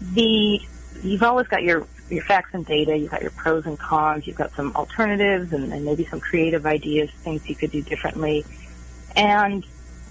the 0.00 0.60
you've 1.02 1.22
always 1.22 1.46
got 1.48 1.62
your 1.62 1.86
your 2.10 2.22
facts 2.24 2.50
and 2.54 2.64
data, 2.64 2.96
you've 2.96 3.10
got 3.10 3.22
your 3.22 3.30
pros 3.32 3.66
and 3.66 3.78
cons, 3.78 4.26
you've 4.26 4.36
got 4.36 4.52
some 4.52 4.74
alternatives 4.74 5.52
and, 5.52 5.72
and 5.72 5.84
maybe 5.84 6.06
some 6.06 6.20
creative 6.20 6.64
ideas, 6.64 7.10
things 7.22 7.46
you 7.48 7.54
could 7.54 7.70
do 7.70 7.82
differently, 7.82 8.46
and 9.14 9.64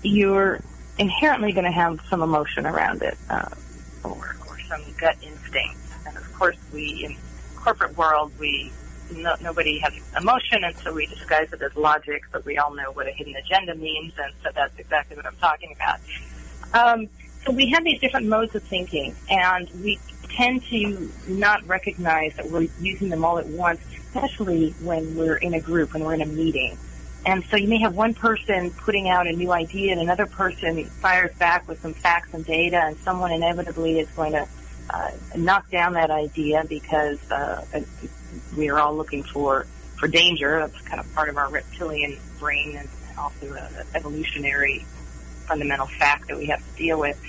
you're 0.03 0.59
inherently 0.99 1.51
going 1.51 1.65
to 1.65 1.71
have 1.71 1.99
some 2.09 2.21
emotion 2.21 2.65
around 2.65 3.01
it 3.01 3.17
uh, 3.29 3.49
or, 4.03 4.35
or 4.47 4.59
some 4.67 4.81
gut 4.99 5.15
instinct. 5.21 5.77
And 6.05 6.15
of 6.17 6.33
course, 6.33 6.57
we 6.73 7.05
in 7.05 7.17
corporate 7.55 7.97
world 7.97 8.31
we 8.39 8.71
no, 9.15 9.35
nobody 9.41 9.79
has 9.79 9.93
emotion, 10.17 10.63
and 10.63 10.75
so 10.77 10.93
we 10.93 11.05
disguise 11.05 11.51
it 11.53 11.61
as 11.61 11.75
logic. 11.75 12.23
But 12.31 12.45
we 12.45 12.57
all 12.57 12.75
know 12.75 12.91
what 12.91 13.07
a 13.07 13.11
hidden 13.11 13.35
agenda 13.35 13.73
means, 13.75 14.13
and 14.17 14.33
so 14.43 14.49
that's 14.53 14.77
exactly 14.77 15.15
what 15.15 15.25
I'm 15.25 15.35
talking 15.37 15.73
about. 15.75 15.99
Um, 16.73 17.09
so 17.47 17.53
we 17.53 17.69
have 17.69 17.85
these 17.85 17.99
different 18.01 18.27
modes 18.27 18.53
of 18.55 18.63
thinking, 18.63 19.15
and 19.29 19.69
we 19.81 19.97
tend 20.23 20.63
to 20.65 21.09
not 21.29 21.65
recognize 21.65 22.35
that 22.35 22.51
we're 22.51 22.67
using 22.81 23.07
them 23.07 23.23
all 23.23 23.39
at 23.39 23.45
once, 23.47 23.79
especially 23.99 24.71
when 24.81 25.15
we're 25.15 25.37
in 25.37 25.53
a 25.53 25.61
group, 25.61 25.93
when 25.93 26.03
we're 26.03 26.13
in 26.13 26.21
a 26.21 26.25
meeting. 26.25 26.77
And 27.25 27.45
so 27.45 27.55
you 27.55 27.69
may 27.69 27.79
have 27.79 27.95
one 27.95 28.13
person 28.13 28.71
putting 28.71 29.07
out 29.07 29.27
a 29.27 29.31
new 29.31 29.51
idea 29.53 29.93
and 29.93 30.01
another 30.01 30.25
person 30.25 30.83
fires 30.85 31.33
back 31.37 31.67
with 31.67 31.81
some 31.81 31.93
facts 31.93 32.33
and 32.33 32.45
data 32.45 32.77
and 32.77 32.97
someone 32.97 33.31
inevitably 33.31 33.99
is 33.99 34.09
going 34.09 34.33
to 34.33 34.47
uh, 34.89 35.11
knock 35.35 35.69
down 35.69 35.93
that 35.93 36.11
idea 36.11 36.65
because 36.67 37.19
uh, 37.31 37.65
we 38.57 38.69
are 38.69 38.79
all 38.79 38.95
looking 38.95 39.23
for, 39.23 39.65
for 39.97 40.07
danger. 40.07 40.59
That's 40.59 40.81
kind 40.81 40.99
of 40.99 41.13
part 41.15 41.29
of 41.29 41.37
our 41.37 41.49
reptilian 41.49 42.17
brain 42.39 42.75
and 42.75 42.89
also 43.17 43.53
an 43.53 43.87
evolutionary 43.95 44.85
fundamental 45.47 45.87
fact 45.87 46.27
that 46.27 46.37
we 46.37 46.47
have 46.47 46.59
to 46.59 46.77
deal 46.77 46.99
with. 46.99 47.19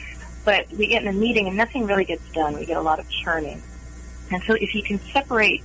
But 0.44 0.70
we 0.72 0.86
get 0.86 1.02
in 1.02 1.08
a 1.08 1.12
meeting 1.12 1.46
and 1.46 1.56
nothing 1.56 1.86
really 1.86 2.04
gets 2.04 2.28
done. 2.32 2.58
We 2.58 2.66
get 2.66 2.76
a 2.76 2.82
lot 2.82 2.98
of 2.98 3.08
churning. 3.10 3.62
And 4.30 4.42
so 4.44 4.54
if 4.54 4.74
you 4.74 4.82
can 4.82 4.98
separate 5.12 5.62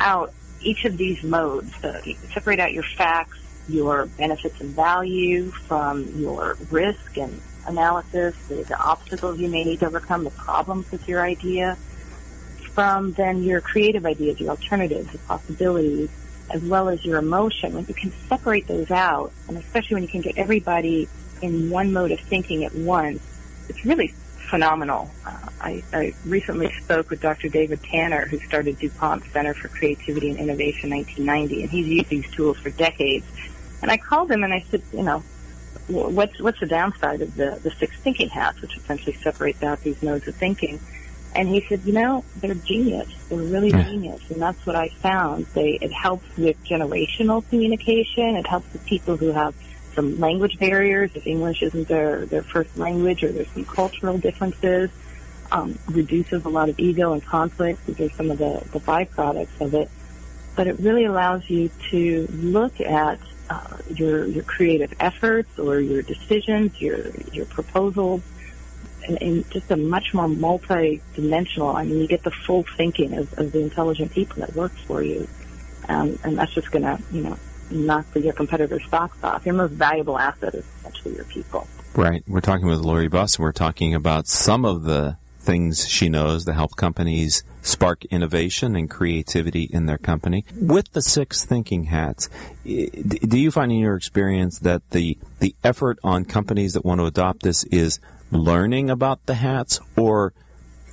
out 0.00 0.32
each 0.60 0.84
of 0.84 0.96
these 0.96 1.22
modes, 1.22 1.72
uh, 1.84 2.00
separate 2.32 2.60
out 2.60 2.72
your 2.72 2.84
facts, 2.96 3.38
your 3.68 4.06
benefits 4.06 4.60
and 4.60 4.70
value 4.70 5.50
from 5.50 6.04
your 6.16 6.56
risk 6.70 7.16
and 7.18 7.40
analysis, 7.66 8.34
the, 8.48 8.62
the 8.62 8.78
obstacles 8.78 9.38
you 9.38 9.48
may 9.48 9.64
need 9.64 9.80
to 9.80 9.86
overcome, 9.86 10.24
the 10.24 10.30
problems 10.30 10.90
with 10.90 11.08
your 11.08 11.20
idea, 11.20 11.76
from 12.74 13.12
then 13.12 13.42
your 13.42 13.60
creative 13.60 14.06
ideas, 14.06 14.40
your 14.40 14.50
alternatives, 14.50 15.10
the 15.10 15.18
possibilities, 15.18 16.10
as 16.50 16.62
well 16.62 16.88
as 16.88 17.04
your 17.04 17.18
emotion. 17.18 17.74
When 17.74 17.86
you 17.86 17.94
can 17.94 18.12
separate 18.28 18.68
those 18.68 18.90
out, 18.90 19.32
and 19.48 19.56
especially 19.56 19.94
when 19.94 20.02
you 20.04 20.08
can 20.08 20.20
get 20.20 20.38
everybody 20.38 21.08
in 21.42 21.70
one 21.70 21.92
mode 21.92 22.12
of 22.12 22.20
thinking 22.20 22.64
at 22.64 22.74
once, 22.74 23.20
it's 23.68 23.84
really 23.84 24.08
phenomenal. 24.48 25.10
Uh, 25.24 25.36
I, 25.60 25.82
I 25.92 26.14
recently 26.24 26.72
spoke 26.80 27.10
with 27.10 27.20
Dr. 27.20 27.48
David 27.48 27.82
Tanner, 27.82 28.26
who 28.26 28.38
started 28.40 28.78
DuPont 28.78 29.24
Center 29.32 29.54
for 29.54 29.68
Creativity 29.68 30.30
and 30.30 30.38
Innovation 30.38 30.92
in 30.92 30.98
1990, 30.98 31.62
and 31.62 31.70
he's 31.70 31.86
used 31.86 32.08
these 32.08 32.30
tools 32.30 32.58
for 32.58 32.70
decades. 32.70 33.26
And 33.82 33.90
I 33.90 33.96
called 33.96 34.30
him 34.30 34.44
and 34.44 34.52
I 34.52 34.60
said, 34.70 34.82
you 34.92 35.02
know, 35.02 35.22
what's 35.88 36.40
what's 36.40 36.58
the 36.60 36.66
downside 36.66 37.22
of 37.22 37.34
the 37.36 37.60
the 37.62 37.70
six 37.70 37.96
thinking 37.98 38.28
hats, 38.28 38.60
which 38.60 38.76
essentially 38.76 39.14
separates 39.16 39.62
out 39.62 39.80
these 39.82 40.02
modes 40.02 40.26
of 40.26 40.34
thinking? 40.34 40.80
And 41.34 41.48
he 41.48 41.60
said, 41.68 41.82
you 41.84 41.92
know, 41.92 42.24
they're 42.36 42.54
genius. 42.54 43.12
They're 43.28 43.38
really 43.38 43.70
genius, 43.70 44.22
and 44.30 44.40
that's 44.40 44.64
what 44.64 44.74
I 44.74 44.88
found. 44.88 45.46
They 45.46 45.72
it 45.82 45.92
helps 45.92 46.24
with 46.36 46.56
generational 46.64 47.46
communication. 47.48 48.36
It 48.36 48.46
helps 48.46 48.72
with 48.72 48.84
people 48.86 49.16
who 49.16 49.32
have 49.32 49.54
some 49.96 50.20
language 50.20 50.58
barriers 50.60 51.10
if 51.14 51.26
English 51.26 51.62
isn't 51.62 51.88
their, 51.88 52.26
their 52.26 52.42
first 52.42 52.76
language 52.76 53.24
or 53.24 53.32
there's 53.32 53.50
some 53.50 53.64
cultural 53.64 54.18
differences. 54.18 54.90
Um, 55.50 55.78
reduces 55.86 56.44
a 56.44 56.48
lot 56.48 56.68
of 56.68 56.78
ego 56.78 57.12
and 57.12 57.24
conflict. 57.24 57.84
These 57.86 58.00
are 58.00 58.10
some 58.10 58.30
of 58.32 58.38
the, 58.38 58.64
the 58.72 58.80
byproducts 58.80 59.60
of 59.60 59.74
it. 59.74 59.88
But 60.56 60.66
it 60.66 60.78
really 60.80 61.04
allows 61.04 61.48
you 61.48 61.70
to 61.90 62.26
look 62.32 62.80
at 62.80 63.20
uh, 63.48 63.76
your 63.94 64.24
your 64.24 64.42
creative 64.42 64.92
efforts 64.98 65.56
or 65.58 65.78
your 65.78 66.02
decisions, 66.02 66.80
your 66.80 67.10
your 67.32 67.46
proposals, 67.46 68.22
in, 69.08 69.16
in 69.18 69.44
just 69.50 69.70
a 69.70 69.76
much 69.76 70.14
more 70.14 70.28
multi-dimensional. 70.28 71.76
I 71.76 71.84
mean, 71.84 72.00
you 72.00 72.08
get 72.08 72.24
the 72.24 72.30
full 72.30 72.64
thinking 72.76 73.14
of, 73.14 73.32
of 73.38 73.52
the 73.52 73.60
intelligent 73.60 74.12
people 74.12 74.40
that 74.40 74.54
work 74.56 74.72
for 74.72 75.02
you, 75.02 75.28
um, 75.88 76.18
and 76.24 76.36
that's 76.38 76.54
just 76.54 76.72
going 76.72 76.84
to 76.84 77.00
you 77.12 77.22
know 77.22 77.38
knock 77.70 78.06
your 78.14 78.32
competitor's 78.32 78.84
stocks 78.84 79.22
off. 79.22 79.44
Your 79.46 79.54
most 79.54 79.72
valuable 79.72 80.18
asset 80.18 80.54
is 80.54 80.64
essentially 80.78 81.14
your 81.14 81.24
people. 81.24 81.66
Right. 81.94 82.22
We're 82.26 82.40
talking 82.40 82.66
with 82.66 82.80
Laurie 82.80 83.08
Buss, 83.08 83.36
and 83.36 83.44
we're 83.44 83.52
talking 83.52 83.94
about 83.94 84.26
some 84.26 84.64
of 84.64 84.82
the 84.84 85.16
things 85.46 85.88
she 85.88 86.08
knows 86.08 86.44
to 86.44 86.52
help 86.52 86.76
companies 86.76 87.44
spark 87.62 88.04
innovation 88.06 88.74
and 88.76 88.90
creativity 88.90 89.62
in 89.62 89.86
their 89.86 89.96
company. 89.96 90.44
With 90.60 90.92
the 90.92 91.00
six 91.00 91.44
thinking 91.44 91.84
hats, 91.84 92.28
do 92.64 93.38
you 93.38 93.50
find 93.50 93.70
in 93.72 93.78
your 93.78 93.96
experience 93.96 94.58
that 94.60 94.90
the 94.90 95.16
the 95.38 95.54
effort 95.62 95.98
on 96.02 96.24
companies 96.24 96.74
that 96.74 96.84
want 96.84 97.00
to 97.00 97.06
adopt 97.06 97.42
this 97.42 97.64
is 97.64 98.00
learning 98.30 98.90
about 98.90 99.24
the 99.26 99.34
hats 99.34 99.80
or 99.96 100.34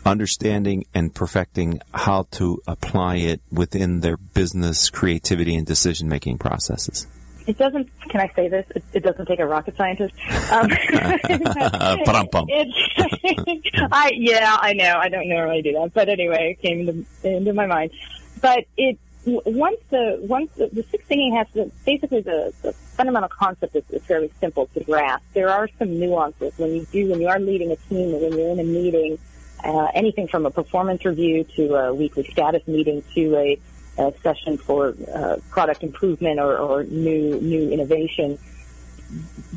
understanding 0.06 0.86
and 0.94 1.14
perfecting 1.14 1.82
how 1.94 2.28
to 2.32 2.62
apply 2.68 3.18
it 3.18 3.42
within 3.52 4.02
their 4.02 4.18
business 4.18 4.90
creativity 4.90 5.56
and 5.56 5.66
decision 5.66 6.08
making 6.08 6.38
processes? 6.38 7.08
It 7.46 7.58
doesn't. 7.58 7.90
Can 8.10 8.22
I 8.22 8.32
say 8.36 8.48
this? 8.48 8.66
It, 8.74 8.84
it 8.94 9.04
doesn't 9.04 9.26
take 9.26 9.40
a 9.40 9.46
rocket 9.46 9.76
scientist. 9.76 10.14
Um, 10.52 10.70
I 13.92 14.12
yeah, 14.16 14.58
I 14.60 14.74
know. 14.74 14.98
I 14.98 15.10
don't 15.10 15.28
normally 15.28 15.62
do 15.62 15.74
that, 15.74 15.92
but 15.94 16.08
anyway, 16.08 16.58
it 16.58 16.62
came 16.66 16.88
into, 16.88 17.06
into 17.24 17.54
my 17.54 17.66
mind. 17.66 17.92
But 18.42 18.66
it 18.78 18.98
once 19.26 19.80
the 19.90 20.18
once 20.22 20.52
the, 20.56 20.70
the 20.72 20.84
six 20.84 21.06
thinking 21.06 21.36
has 21.36 21.48
to 21.54 21.72
basically 21.86 22.22
the, 22.22 22.54
the 22.62 22.74
fundamental 22.74 23.30
concept 23.30 23.76
is, 23.76 23.84
is 23.90 24.04
fairly 24.06 24.32
simple 24.40 24.68
to 24.74 24.82
grasp. 24.82 25.24
There 25.34 25.50
are 25.50 25.70
some 25.80 26.00
nuances 26.00 26.54
when 26.58 26.74
you 26.74 26.88
do 26.92 27.10
when 27.10 27.22
you 27.22 27.28
are 27.28 27.40
leading 27.40 27.72
a 27.72 27.76
team 27.76 28.16
or 28.16 28.20
when 28.20 28.38
you're 28.38 28.52
in 28.52 28.60
a 28.60 28.64
meeting 28.64 29.18
uh, 29.64 29.88
anything 29.94 30.28
from 30.28 30.46
a 30.46 30.52
performance 30.52 31.06
review 31.06 31.44
to 31.56 31.76
a 31.76 31.94
weekly 31.94 32.24
status 32.32 32.68
meeting 32.68 33.04
to 33.16 33.36
a, 33.36 33.60
a 33.98 34.14
session 34.22 34.58
for 34.58 34.96
uh, 35.14 35.38
product 35.50 35.84
improvement 35.84 36.40
or, 36.40 36.58
or 36.58 36.84
new 36.84 37.40
new 37.40 37.70
innovation. 37.72 38.38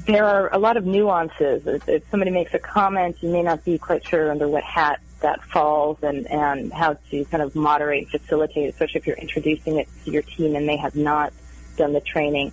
There 0.06 0.24
are 0.24 0.52
a 0.52 0.58
lot 0.58 0.76
of 0.76 0.84
nuances. 0.84 1.66
If, 1.66 2.08
somebody 2.10 2.30
makes 2.30 2.52
a 2.54 2.58
comment, 2.58 3.22
you 3.22 3.30
may 3.30 3.42
not 3.42 3.64
be 3.64 3.78
quite 3.78 4.06
sure 4.06 4.30
under 4.30 4.46
what 4.48 4.62
hat 4.62 5.00
that 5.20 5.42
falls 5.44 5.98
and, 6.02 6.30
and 6.30 6.72
how 6.72 6.98
to 7.10 7.24
kind 7.26 7.42
of 7.42 7.56
moderate, 7.56 8.08
facilitate, 8.10 8.68
especially 8.68 9.00
if 9.00 9.06
you're 9.06 9.16
introducing 9.16 9.78
it 9.78 9.88
to 10.04 10.10
your 10.10 10.22
team 10.22 10.54
and 10.54 10.68
they 10.68 10.76
have 10.76 10.94
not 10.94 11.32
done 11.76 11.94
the 11.94 12.00
training. 12.00 12.52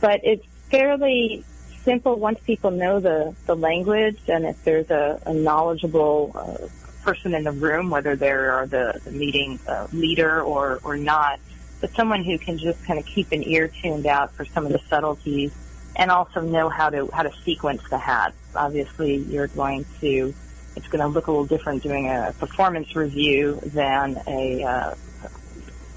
But 0.00 0.20
it's 0.24 0.44
fairly 0.70 1.44
simple 1.84 2.16
once 2.16 2.38
people 2.44 2.70
know 2.70 3.00
the, 3.00 3.34
the 3.46 3.56
language 3.56 4.18
and 4.28 4.44
if 4.44 4.62
there's 4.64 4.90
a, 4.90 5.20
a 5.26 5.32
knowledgeable 5.32 6.32
uh, 6.34 6.68
person 7.02 7.34
in 7.34 7.44
the 7.44 7.52
room, 7.52 7.90
whether 7.90 8.16
they're 8.16 8.66
the, 8.66 9.00
the 9.04 9.10
meeting 9.10 9.58
uh, 9.66 9.86
leader 9.92 10.42
or, 10.42 10.80
or 10.84 10.96
not, 10.96 11.40
but 11.80 11.94
someone 11.94 12.24
who 12.24 12.38
can 12.38 12.58
just 12.58 12.82
kind 12.84 12.98
of 12.98 13.06
keep 13.06 13.32
an 13.32 13.42
ear 13.42 13.68
tuned 13.68 14.06
out 14.06 14.34
for 14.34 14.44
some 14.44 14.66
of 14.66 14.72
the 14.72 14.80
subtleties 14.88 15.52
and 15.96 16.10
also 16.10 16.40
know 16.40 16.68
how 16.68 16.90
to 16.90 17.08
how 17.12 17.22
to 17.22 17.32
sequence 17.44 17.82
the 17.90 17.98
hats. 17.98 18.36
Obviously, 18.54 19.16
you're 19.16 19.48
going 19.48 19.84
to 20.00 20.34
it's 20.76 20.86
going 20.88 21.00
to 21.00 21.08
look 21.08 21.26
a 21.26 21.30
little 21.30 21.46
different 21.46 21.82
doing 21.82 22.08
a 22.08 22.34
performance 22.38 22.94
review 22.94 23.58
than 23.64 24.20
a 24.26 24.62
uh, 24.62 24.94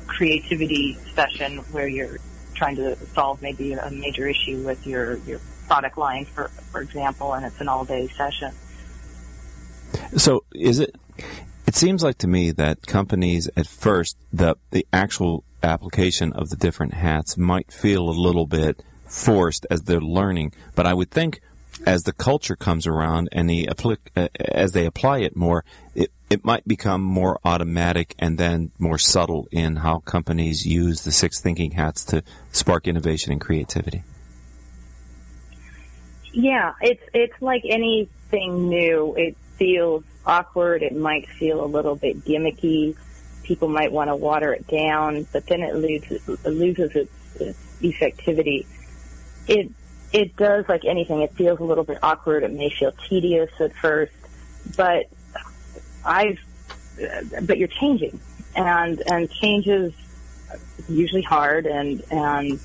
creativity 0.08 0.98
session 1.14 1.60
where 1.72 1.88
you're 1.88 2.18
trying 2.56 2.76
to 2.76 2.96
solve 3.14 3.42
maybe 3.42 3.74
a 3.74 3.90
major 3.92 4.28
issue 4.28 4.64
with 4.64 4.86
your 4.88 5.18
your 5.18 5.40
product 5.68 5.98
line, 5.98 6.26
for 6.26 6.48
for 6.72 6.82
example, 6.82 7.34
and 7.34 7.46
it's 7.46 7.60
an 7.62 7.68
all 7.68 7.86
day 7.86 8.08
session. 8.10 8.54
So, 10.18 10.44
is 10.54 10.80
it? 10.80 10.96
It 11.66 11.76
seems 11.76 12.04
like 12.04 12.18
to 12.20 12.28
me 12.28 12.52
that 12.52 12.86
companies 12.86 13.50
at 13.56 13.68
first 13.68 14.18
the 14.32 14.56
the 14.72 14.86
actual 14.92 15.44
application 15.64 16.34
of 16.34 16.50
the 16.50 16.58
different 16.58 16.94
hats 16.94 17.38
might 17.38 17.72
feel 17.72 18.10
a 18.10 18.12
little 18.12 18.46
bit 18.46 18.84
forced 19.08 19.66
as 19.70 19.84
they're 19.84 20.02
learning, 20.02 20.54
but 20.76 20.86
I 20.86 20.94
would 20.94 21.12
think 21.12 21.40
as 21.86 22.04
the 22.04 22.14
culture 22.14 22.56
comes 22.56 22.86
around 22.88 23.30
and 23.32 23.50
the 23.50 23.70
as 24.40 24.72
they 24.74 24.86
apply 24.86 25.20
it 25.20 25.36
more, 25.36 25.64
it, 25.96 26.12
it 26.30 26.46
might 26.46 26.68
become 26.68 27.02
more 27.02 27.40
automatic 27.44 28.16
and 28.20 28.38
then 28.38 28.72
more 28.80 28.98
subtle 28.98 29.48
in 29.52 29.78
how 29.78 30.00
companies 30.00 30.66
use 30.66 31.04
the 31.04 31.12
six 31.12 31.40
thinking 31.40 31.72
hats 31.72 32.04
to 32.06 32.24
spark 32.52 32.88
innovation 32.88 33.32
and 33.32 33.42
creativity. 33.42 34.04
Yeah, 36.32 36.74
it's 36.82 37.04
it's 37.14 37.42
like 37.42 37.64
anything 37.68 38.70
new. 38.70 39.14
It 39.16 39.38
feels 39.58 40.04
awkward. 40.26 40.84
It 40.84 40.96
might 40.96 41.28
feel 41.30 41.64
a 41.64 41.68
little 41.68 41.96
bit 41.96 42.24
gimmicky. 42.24 42.96
People 43.44 43.68
might 43.68 43.92
want 43.92 44.10
to 44.10 44.16
water 44.16 44.54
it 44.54 44.68
down, 44.68 45.28
but 45.34 45.46
then 45.48 45.62
it 45.62 45.76
loses 45.76 46.28
loses 46.46 46.96
its, 46.96 47.12
its 47.40 47.60
effectivity. 47.82 48.66
It 49.48 49.70
it 50.14 50.36
does 50.38 50.66
like 50.70 50.86
anything. 50.86 51.22
It 51.22 51.34
feels 51.34 51.60
a 51.60 51.64
little 51.64 51.84
bit 51.84 51.98
awkward. 52.02 52.44
It 52.44 52.54
may 52.54 52.70
feel 52.70 52.94
tedious 53.10 53.50
at 53.60 53.74
first, 53.76 54.14
but 54.78 55.08
I've, 56.06 56.40
but 57.42 57.58
you're 57.58 57.68
changing 57.68 58.20
and, 58.56 59.02
and 59.10 59.32
change 59.32 59.68
is 59.68 59.94
usually 60.88 61.22
hard 61.22 61.66
and, 61.66 62.04
and 62.12 62.60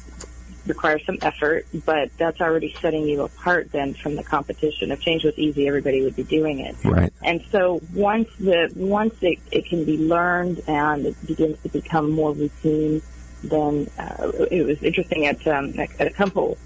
requires 0.69 1.05
some 1.07 1.19
effort, 1.23 1.67
but 1.85 2.11
that's 2.19 2.41
already 2.41 2.75
setting 2.81 3.09
you 3.09 3.23
apart 3.23 3.73
then 3.73 3.95
from 3.95 4.17
the 4.17 4.23
competition. 4.23 4.93
If 4.93 5.01
change 5.01 5.25
was 5.25 5.39
easy, 5.39 5.67
everybody 5.67 6.03
would 6.03 6.17
be 6.17 6.25
doing 6.25 6.61
it. 6.61 6.77
Right. 6.85 7.13
And 7.23 7.43
so 7.51 7.81
once 7.95 8.29
the, 8.39 8.71
once 8.77 9.15
it, 9.23 9.39
it 9.51 9.67
can 9.67 9.85
be 9.85 9.99
learned 9.99 10.63
and 10.67 11.07
it 11.07 11.27
begins 11.27 11.61
to 11.63 11.69
become 11.69 12.11
more 12.11 12.33
routine, 12.33 13.03
then 13.43 13.89
uh, 13.99 14.31
it 14.51 14.67
was 14.67 14.83
interesting 14.83 15.27
at, 15.27 15.47
um, 15.47 15.75
at 15.79 16.07
a 16.07 16.11
couple 16.11 16.59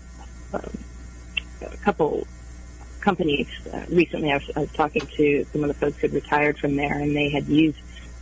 a 0.53 1.77
couple 1.79 2.27
companies 3.01 3.49
uh, 3.73 3.85
recently. 3.91 4.31
I 4.33 4.37
was, 4.37 4.51
I 4.57 4.61
was 4.61 4.73
talking 4.73 5.07
to 5.17 5.45
some 5.53 5.63
of 5.63 5.69
the 5.69 5.75
folks 5.75 5.99
who 5.99 6.09
had 6.09 6.15
retired 6.15 6.59
from 6.59 6.77
there, 6.77 6.99
and 6.99 7.17
they 7.17 7.31
had 7.31 7.47
used 7.47 7.79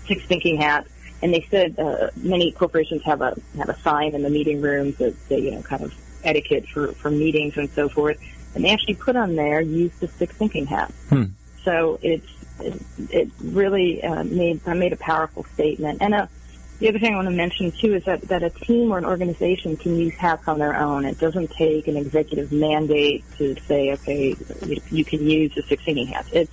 Six 0.07 0.25
Thinking 0.25 0.61
Hat, 0.61 0.87
and 1.23 1.33
they 1.33 1.47
said 1.51 1.79
uh, 1.79 2.11
many 2.17 2.53
corporations 2.53 3.03
have 3.05 3.21
a 3.21 3.37
have 3.57 3.69
a 3.69 3.79
sign 3.81 4.15
in 4.15 4.23
the 4.23 4.31
meeting 4.31 4.61
rooms 4.61 4.97
that 4.99 5.15
say, 5.29 5.41
you 5.41 5.51
know 5.53 5.63
kind 5.63 5.83
of 5.83 5.95
etiquette 6.25 6.69
for 6.69 6.93
for 6.93 7.11
meetings 7.11 7.57
and 7.57 7.71
so 7.71 7.89
forth, 7.89 8.19
and 8.55 8.65
they 8.65 8.71
actually 8.71 8.95
put 8.95 9.17
on 9.17 9.37
there 9.37 9.61
use 9.61 9.93
the 10.01 10.09
Six 10.09 10.35
Thinking 10.35 10.67
Hat. 10.67 10.93
Hmm. 11.09 11.25
So 11.65 11.99
it's 12.03 12.27
it, 12.61 12.83
it 13.11 13.31
really 13.41 14.03
uh, 14.03 14.25
made 14.25 14.67
made 14.67 14.93
a 14.93 14.97
powerful 14.97 15.45
statement 15.45 15.99
and 16.01 16.15
a 16.15 16.29
the 16.81 16.89
other 16.89 16.99
thing 16.99 17.13
I 17.13 17.17
want 17.17 17.29
to 17.29 17.35
mention 17.35 17.73
too 17.73 17.95
is 17.95 18.05
that, 18.05 18.23
that 18.23 18.43
a 18.43 18.49
team 18.49 18.91
or 18.91 18.97
an 18.97 19.05
organization 19.05 19.77
can 19.77 19.97
use 19.97 20.15
hats 20.15 20.49
on 20.49 20.59
their 20.59 20.75
own. 20.75 21.05
It 21.05 21.19
doesn't 21.19 21.51
take 21.51 21.89
an 21.89 21.97
executive 21.99 22.53
mandate 22.53 23.23
to 23.37 23.55
say, 23.67 23.93
okay, 23.93 24.35
you, 24.65 24.81
you 24.91 25.05
can 25.05 25.29
use 25.29 25.55
the 25.55 25.63
six 25.63 25.85
thinking 25.85 26.07
hats. 26.07 26.31
It's, 26.33 26.51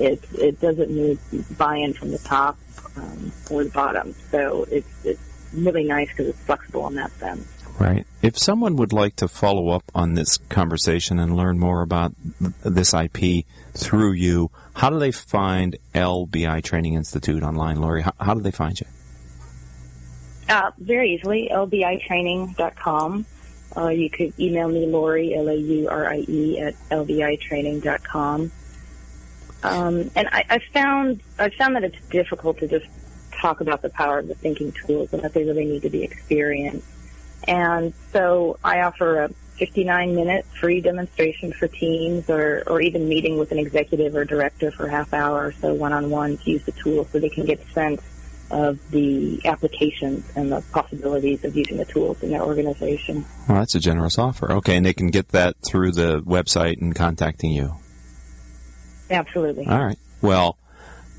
it, 0.00 0.22
it 0.34 0.60
doesn't 0.60 0.90
need 0.90 1.18
buy-in 1.56 1.94
from 1.94 2.10
the 2.10 2.18
top 2.18 2.58
um, 2.96 3.32
or 3.50 3.64
the 3.64 3.70
bottom. 3.70 4.14
So 4.30 4.64
it's, 4.70 5.04
it's 5.04 5.20
really 5.52 5.84
nice 5.84 6.08
because 6.08 6.28
it's 6.28 6.40
flexible 6.40 6.86
in 6.88 6.94
that 6.94 7.10
sense. 7.12 7.46
Right. 7.78 8.06
If 8.22 8.36
someone 8.36 8.74
would 8.76 8.92
like 8.92 9.16
to 9.16 9.28
follow 9.28 9.68
up 9.68 9.84
on 9.94 10.14
this 10.14 10.38
conversation 10.48 11.20
and 11.20 11.36
learn 11.36 11.60
more 11.60 11.82
about 11.82 12.12
this 12.64 12.92
IP 12.92 13.44
through 13.72 14.12
you, 14.12 14.50
how 14.74 14.90
do 14.90 14.98
they 14.98 15.12
find 15.12 15.76
LBI 15.94 16.62
Training 16.64 16.94
Institute 16.94 17.42
online, 17.42 17.80
Laurie? 17.80 18.02
How, 18.02 18.12
how 18.18 18.34
do 18.34 18.40
they 18.40 18.50
find 18.50 18.78
you? 18.80 18.86
Uh, 20.48 20.72
very 20.78 21.14
easily, 21.14 21.50
lbitraining.com. 21.52 23.26
Uh, 23.76 23.88
you 23.88 24.10
could 24.10 24.32
email 24.40 24.68
me, 24.68 24.86
Laurie, 24.86 25.36
L-A-U-R-I-E, 25.36 26.58
at 26.58 26.74
lbitraining.com. 26.90 28.50
Um, 29.62 30.10
and 30.14 30.28
I, 30.28 30.44
I 30.48 30.58
found 30.72 31.20
I 31.38 31.50
found 31.50 31.76
that 31.76 31.84
it's 31.84 32.00
difficult 32.10 32.58
to 32.58 32.68
just 32.68 32.86
talk 33.40 33.60
about 33.60 33.82
the 33.82 33.90
power 33.90 34.18
of 34.18 34.28
the 34.28 34.34
thinking 34.34 34.72
tools 34.72 35.12
and 35.12 35.22
that 35.22 35.32
they 35.32 35.44
really 35.44 35.64
need 35.64 35.82
to 35.82 35.90
be 35.90 36.02
experienced. 36.02 36.86
And 37.46 37.92
so 38.12 38.58
I 38.62 38.82
offer 38.82 39.24
a 39.24 39.28
59 39.58 40.14
minute 40.14 40.46
free 40.60 40.80
demonstration 40.80 41.52
for 41.52 41.66
teams 41.66 42.28
or, 42.30 42.62
or 42.66 42.80
even 42.80 43.08
meeting 43.08 43.38
with 43.38 43.50
an 43.52 43.58
executive 43.58 44.14
or 44.14 44.24
director 44.24 44.70
for 44.70 44.86
a 44.86 44.90
half 44.90 45.12
hour 45.12 45.46
or 45.46 45.52
so 45.52 45.74
one 45.74 45.92
on 45.92 46.10
one 46.10 46.36
to 46.38 46.50
use 46.50 46.64
the 46.64 46.72
tool 46.72 47.04
so 47.06 47.18
they 47.18 47.28
can 47.28 47.44
get 47.44 47.60
a 47.60 47.70
sense 47.72 48.02
of 48.50 48.78
the 48.90 49.40
applications 49.44 50.24
and 50.34 50.50
the 50.50 50.62
possibilities 50.72 51.44
of 51.44 51.54
using 51.54 51.76
the 51.76 51.84
tools 51.84 52.22
in 52.22 52.30
their 52.30 52.42
organization. 52.42 53.24
Well, 53.48 53.58
that's 53.58 53.74
a 53.74 53.80
generous 53.80 54.18
offer. 54.18 54.50
Okay, 54.52 54.76
and 54.76 54.86
they 54.86 54.94
can 54.94 55.08
get 55.08 55.28
that 55.28 55.56
through 55.66 55.92
the 55.92 56.22
website 56.22 56.80
and 56.80 56.94
contacting 56.94 57.50
you. 57.50 57.74
Absolutely. 59.10 59.66
All 59.66 59.84
right. 59.84 59.98
Well, 60.20 60.58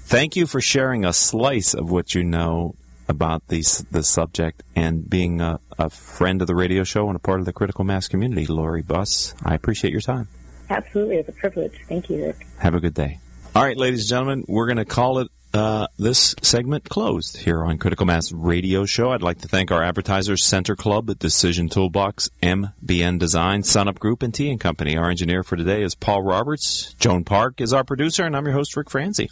thank 0.03 0.35
you 0.35 0.45
for 0.45 0.61
sharing 0.61 1.05
a 1.05 1.13
slice 1.13 1.73
of 1.73 1.89
what 1.89 2.13
you 2.13 2.23
know 2.23 2.75
about 3.07 3.47
these, 3.47 3.79
the 3.91 4.03
subject 4.03 4.61
and 4.75 5.09
being 5.09 5.41
a, 5.41 5.59
a 5.77 5.89
friend 5.89 6.41
of 6.41 6.47
the 6.47 6.55
radio 6.55 6.83
show 6.83 7.07
and 7.07 7.15
a 7.15 7.19
part 7.19 7.39
of 7.39 7.45
the 7.45 7.53
critical 7.53 7.83
mass 7.83 8.07
community, 8.07 8.45
Laurie 8.45 8.83
Buss. 8.83 9.33
I 9.43 9.55
appreciate 9.55 9.91
your 9.91 10.01
time. 10.01 10.27
Absolutely. 10.69 11.15
It's 11.17 11.29
a 11.29 11.33
privilege. 11.33 11.73
Thank 11.87 12.09
you, 12.09 12.25
Rick. 12.25 12.45
Have 12.59 12.75
a 12.75 12.79
good 12.79 12.93
day. 12.93 13.19
All 13.55 13.63
right, 13.63 13.75
ladies 13.75 14.01
and 14.01 14.09
gentlemen, 14.09 14.45
we're 14.47 14.67
going 14.67 14.77
to 14.77 14.85
call 14.85 15.19
it 15.19 15.29
uh, 15.53 15.87
this 15.97 16.35
segment 16.41 16.89
closed 16.89 17.37
here 17.37 17.63
on 17.63 17.77
Critical 17.77 18.05
Mass 18.05 18.29
Radio 18.31 18.85
Show. 18.85 19.11
I'd 19.11 19.23
like 19.23 19.39
to 19.39 19.47
thank 19.47 19.71
our 19.71 19.83
advertisers, 19.83 20.43
Center 20.43 20.75
Club, 20.75 21.17
Decision 21.17 21.69
Toolbox, 21.69 22.29
MBN 22.43 23.17
Design, 23.17 23.63
Sunup 23.63 23.97
Group, 23.99 24.21
and 24.21 24.31
T 24.33 24.55
& 24.57 24.57
Company. 24.57 24.95
Our 24.95 25.09
engineer 25.09 25.43
for 25.43 25.55
today 25.55 25.81
is 25.81 25.95
Paul 25.95 26.21
Roberts. 26.21 26.93
Joan 26.99 27.23
Park 27.23 27.61
is 27.61 27.73
our 27.73 27.83
producer, 27.83 28.25
and 28.25 28.35
I'm 28.35 28.45
your 28.45 28.53
host, 28.53 28.77
Rick 28.77 28.91
Franzi. 28.91 29.29